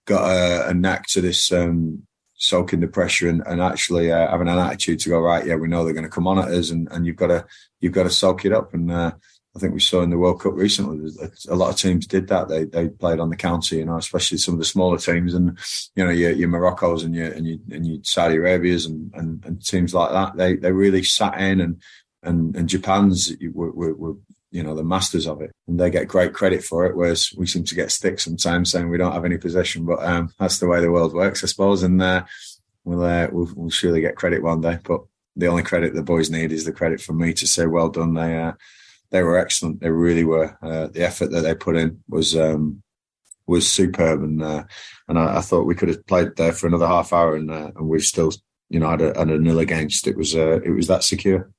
[0.05, 1.51] got a, a knack to this.
[1.53, 2.07] Um,
[2.39, 5.69] soaking the pressure and, and actually uh, having an attitude to go right yeah we
[5.69, 7.45] know they're going to come on at us and, and you've got to
[7.81, 9.13] you've got to soak it up and uh,
[9.59, 11.11] I think we saw in the World Cup recently,
[11.49, 12.49] a lot of teams did that.
[12.49, 15.59] They they played on the counter, you know, especially some of the smaller teams, and
[15.97, 19.45] you know your, your Morocco's and your and your, and your Saudi Arabias and, and,
[19.45, 20.37] and teams like that.
[20.37, 21.83] They they really sat in, and
[22.23, 24.15] and and Japan's were, were, were
[24.51, 26.97] you know the masters of it, and they get great credit for it.
[26.97, 30.33] Whereas we seem to get stick sometimes saying we don't have any possession, but um,
[30.39, 31.83] that's the way the world works, I suppose.
[31.83, 32.25] And uh,
[32.85, 35.03] we'll, uh, we'll we'll surely get credit one day, but
[35.37, 38.15] the only credit the boys need is the credit from me to say well done.
[38.15, 38.53] They uh,
[39.11, 39.81] they were excellent.
[39.81, 40.57] They really were.
[40.63, 42.83] Uh, the effort that they put in was um,
[43.47, 44.65] was superb, and uh,
[45.09, 47.71] and I, I, thought we could have played there for another half hour, and uh,
[47.77, 48.33] and we've still
[48.71, 50.07] you know had a, had a nil against.
[50.07, 51.51] It was it was that secure.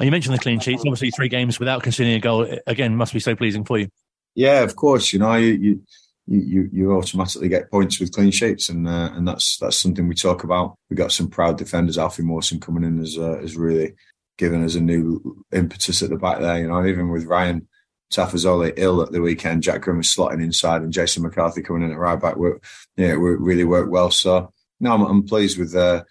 [0.00, 0.80] And you mentioned the clean sheets.
[0.80, 3.88] Obviously, three games without conceding a goal again must be so pleasing for you.
[4.34, 5.12] Yeah, of course.
[5.12, 5.82] You know, you you
[6.26, 10.14] you, you automatically get points with clean sheets, and uh, and that's that's something we
[10.14, 10.78] talk about.
[10.88, 11.98] We got some proud defenders.
[11.98, 13.92] Alfie Mawson coming in as uh, as really
[14.38, 16.60] given us a new impetus at the back there.
[16.60, 17.68] You know, even with Ryan
[18.10, 21.92] Tafazolli ill at the weekend, Jack Grimm was slotting inside, and Jason McCarthy coming in
[21.92, 22.36] at right back.
[22.36, 22.64] Work,
[22.96, 24.10] yeah, we really worked well.
[24.10, 26.04] So no, I'm, I'm pleased with uh,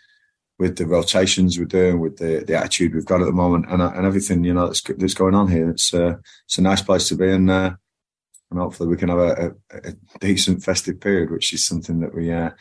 [0.60, 3.82] with the rotations we're doing, with the, the attitude we've got at the moment, and
[3.82, 5.70] and everything you know that's that's going on here.
[5.70, 7.72] It's uh, it's a nice place to be, and uh,
[8.51, 12.14] and hopefully we can have a, a, a, decent festive period, which is something that
[12.14, 12.51] we uh,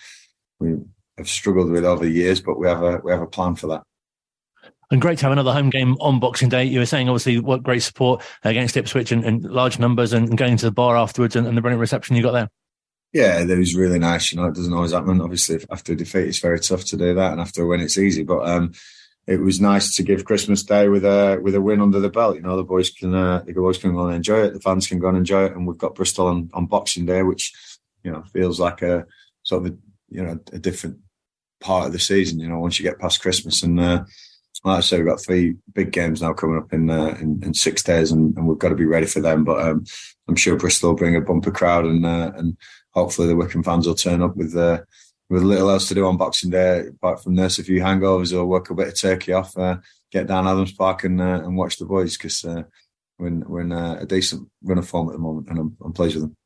[0.61, 0.76] we
[1.18, 3.66] have struggled with over the years, but we have a we have a plan for
[3.66, 3.82] that.
[4.90, 6.64] And great to have another home game on Boxing Day.
[6.64, 10.57] You were saying, obviously, what great support against Ipswich and, and large numbers and going
[10.57, 12.49] to the bar afterwards and, and, the brilliant reception you got there.
[13.13, 14.31] Yeah, it was really nice.
[14.31, 15.21] You know, it doesn't always happen.
[15.21, 17.97] Obviously, after a defeat, it's very tough to do that, and after a win, it's
[17.97, 18.23] easy.
[18.23, 18.73] But um,
[19.27, 22.37] it was nice to give Christmas Day with a with a win under the belt.
[22.37, 24.55] You know, the boys can uh, the boys can go and enjoy it.
[24.55, 27.23] The fans can go and enjoy it, and we've got Bristol on, on Boxing Day,
[27.23, 27.53] which
[28.03, 29.07] you know feels like a
[29.43, 29.77] sort of a,
[30.11, 30.99] you know a different
[31.61, 32.41] part of the season.
[32.41, 33.81] You know, once you get past Christmas and.
[33.81, 34.05] Uh,
[34.65, 37.55] like I say, we've got three big games now coming up in uh, in, in,
[37.55, 39.45] six days, and, and, we've got to be ready for them.
[39.45, 39.85] But um,
[40.27, 42.57] I'm sure Bristol will bring a bumper crowd, and uh, and
[42.91, 44.80] hopefully the Wycombe fans will turn up with uh,
[45.30, 48.47] with little else to do on Boxing Day apart from nurse a few hangovers or
[48.47, 49.76] work a bit of turkey off, uh,
[50.11, 52.62] get down Adams Park and uh, and watch the boys because uh,
[53.18, 55.93] we're in, we're in a decent run of form at the moment, and I'm, I'm
[55.93, 56.36] pleased with them.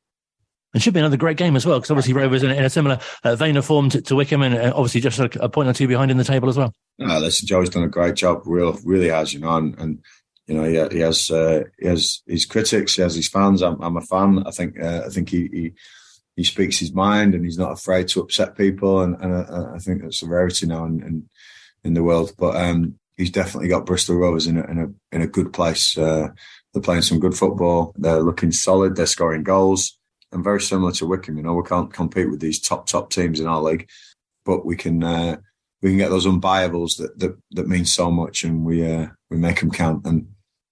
[0.73, 2.99] It should be another great game as well, because obviously Rovers in, in a similar
[3.23, 5.73] uh, vein of form to, to Wycombe, and uh, obviously just a, a, point or
[5.73, 6.73] two behind in the table as well.
[6.97, 8.41] No, listen, Joe's done a great job.
[8.45, 9.99] Real, really has, you know, and, and
[10.47, 13.61] you know he, he has uh, he has his critics, he has his fans.
[13.61, 14.43] I'm, I'm a fan.
[14.47, 15.73] I think uh, I think he, he,
[16.35, 19.79] he speaks his mind, and he's not afraid to upset people, and, and I, I
[19.79, 21.29] think that's a rarity now in, in,
[21.83, 22.33] in the world.
[22.37, 25.97] But um, he's definitely got Bristol Rovers in a in a, in a good place.
[25.97, 26.29] Uh,
[26.73, 27.93] they're playing some good football.
[27.97, 28.95] They're looking solid.
[28.95, 29.97] They're scoring goals
[30.33, 33.39] and very similar to Wycombe, You know, we can't compete with these top top teams
[33.39, 33.87] in our league,
[34.45, 35.37] but we can uh,
[35.81, 39.37] we can get those unbuyables that that that mean so much, and we uh, we
[39.37, 40.05] make them count.
[40.05, 40.27] And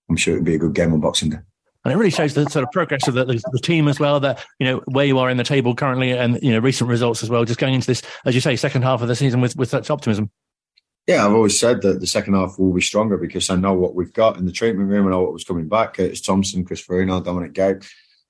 [0.09, 1.39] I'm sure it'll be a good game on Boxing Day.
[1.83, 4.19] And it really shows the sort of progress of the, the, the, team as well.
[4.19, 7.23] That you know where you are in the table currently, and you know recent results
[7.23, 7.43] as well.
[7.43, 9.89] Just going into this, as you say, second half of the season with with such
[9.89, 10.29] optimism.
[11.07, 13.95] Yeah, I've always said that the second half will be stronger because I know what
[13.95, 15.07] we've got in the treatment room.
[15.07, 15.97] I know what was coming back.
[15.97, 17.83] It's Thompson, Chris Forino, Dominic Gape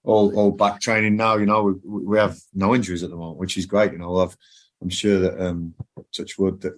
[0.03, 1.37] all all back training now.
[1.37, 3.91] You know, we, we have no injuries at the moment, which is great.
[3.91, 4.35] You know, have,
[4.81, 5.73] I'm sure that um,
[6.15, 6.73] touch wood that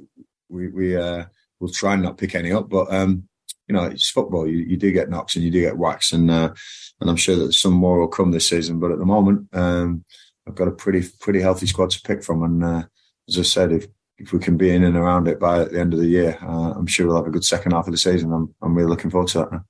[0.50, 1.26] we we uh,
[1.60, 3.28] will try and not pick any up, but um,
[3.68, 4.48] you know, it's football.
[4.48, 6.54] You, you do get knocks and you do get whacks, and uh,
[7.00, 8.80] and I'm sure that some more will come this season.
[8.80, 10.04] But at the moment, um,
[10.48, 12.84] I've got a pretty pretty healthy squad to pick from, and uh,
[13.28, 13.88] as I said, if
[14.18, 16.72] if we can be in and around it by the end of the year, uh,
[16.72, 18.32] I'm sure we'll have a good second half of the season.
[18.32, 19.64] I'm I'm really looking forward to that.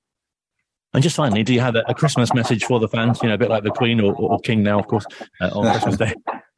[0.94, 3.20] And just finally, do you have a, Christmas message for the fans?
[3.24, 5.06] You know, a bit like the Queen or, or King now, of course,
[5.42, 6.14] uh, on Christmas Day.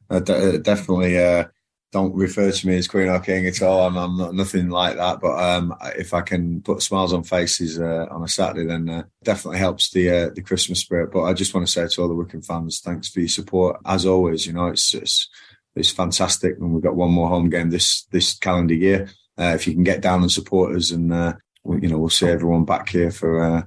[0.10, 1.46] I d- definitely uh,
[1.96, 3.88] don't refer to me as Queen or King at all.
[3.88, 5.22] I'm, I'm not, nothing like that.
[5.22, 9.04] But um, if I can put smiles on faces uh, on a Saturday, then uh,
[9.24, 11.14] definitely helps the uh, the Christmas spirit.
[11.14, 13.80] But I just want to say to all the Wycombe fans, thanks for your support
[13.86, 14.46] as always.
[14.46, 15.30] You know, it's it's,
[15.74, 19.10] it's fantastic, and we've got one more home game this this calendar year.
[19.40, 21.12] Uh, if you can get down and support us, and
[21.64, 23.66] we, you know, we'll see everyone back here for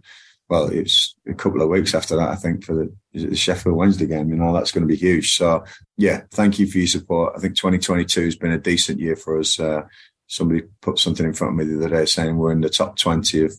[0.48, 4.06] well, it's a couple of weeks after that, I think, for the, the, Sheffield Wednesday
[4.06, 4.30] game.
[4.30, 5.36] You know, that's going to be huge.
[5.36, 5.64] So,
[5.96, 7.34] yeah, thank you for your support.
[7.36, 9.60] I think 2022 has been a decent year for us.
[9.60, 9.82] Uh,
[10.26, 12.96] somebody put something in front of me the other day saying we're in the top
[12.96, 13.54] 20 of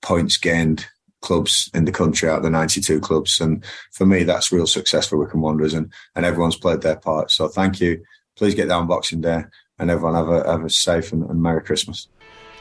[0.00, 0.86] points gained
[1.20, 3.40] clubs in the country out of the 92 clubs.
[3.40, 7.30] And for me, that's real success for Wycombe Wanderers and, and everyone's played their part.
[7.30, 8.02] So thank you.
[8.36, 9.44] Please get down Boxing Day
[9.78, 12.08] and everyone have a, have a safe and, and Merry Christmas.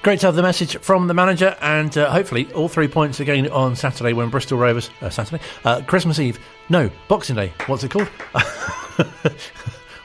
[0.03, 3.47] Great to have the message from the manager, and uh, hopefully all three points again
[3.51, 4.89] on Saturday when Bristol Rovers.
[4.99, 5.43] Uh, Saturday?
[5.63, 6.39] Uh, Christmas Eve.
[6.69, 7.53] No, Boxing Day.
[7.67, 8.07] What's it called?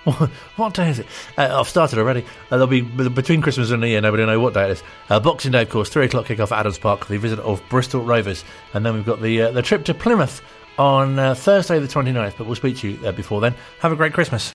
[0.57, 1.07] what day is it?
[1.39, 2.27] Uh, I've started already.
[2.51, 4.03] Uh, there'll be between Christmas and New Year.
[4.03, 4.83] Nobody know what day it is.
[5.09, 7.07] Uh, Boxing Day, of course, three o'clock kick off at Adams Park.
[7.07, 8.45] The visit of Bristol Rovers,
[8.75, 10.43] and then we've got the the trip to Plymouth
[10.79, 12.35] on Thursday the 29th.
[12.37, 13.55] But we'll speak to you before then.
[13.81, 14.45] Have a great Christmas.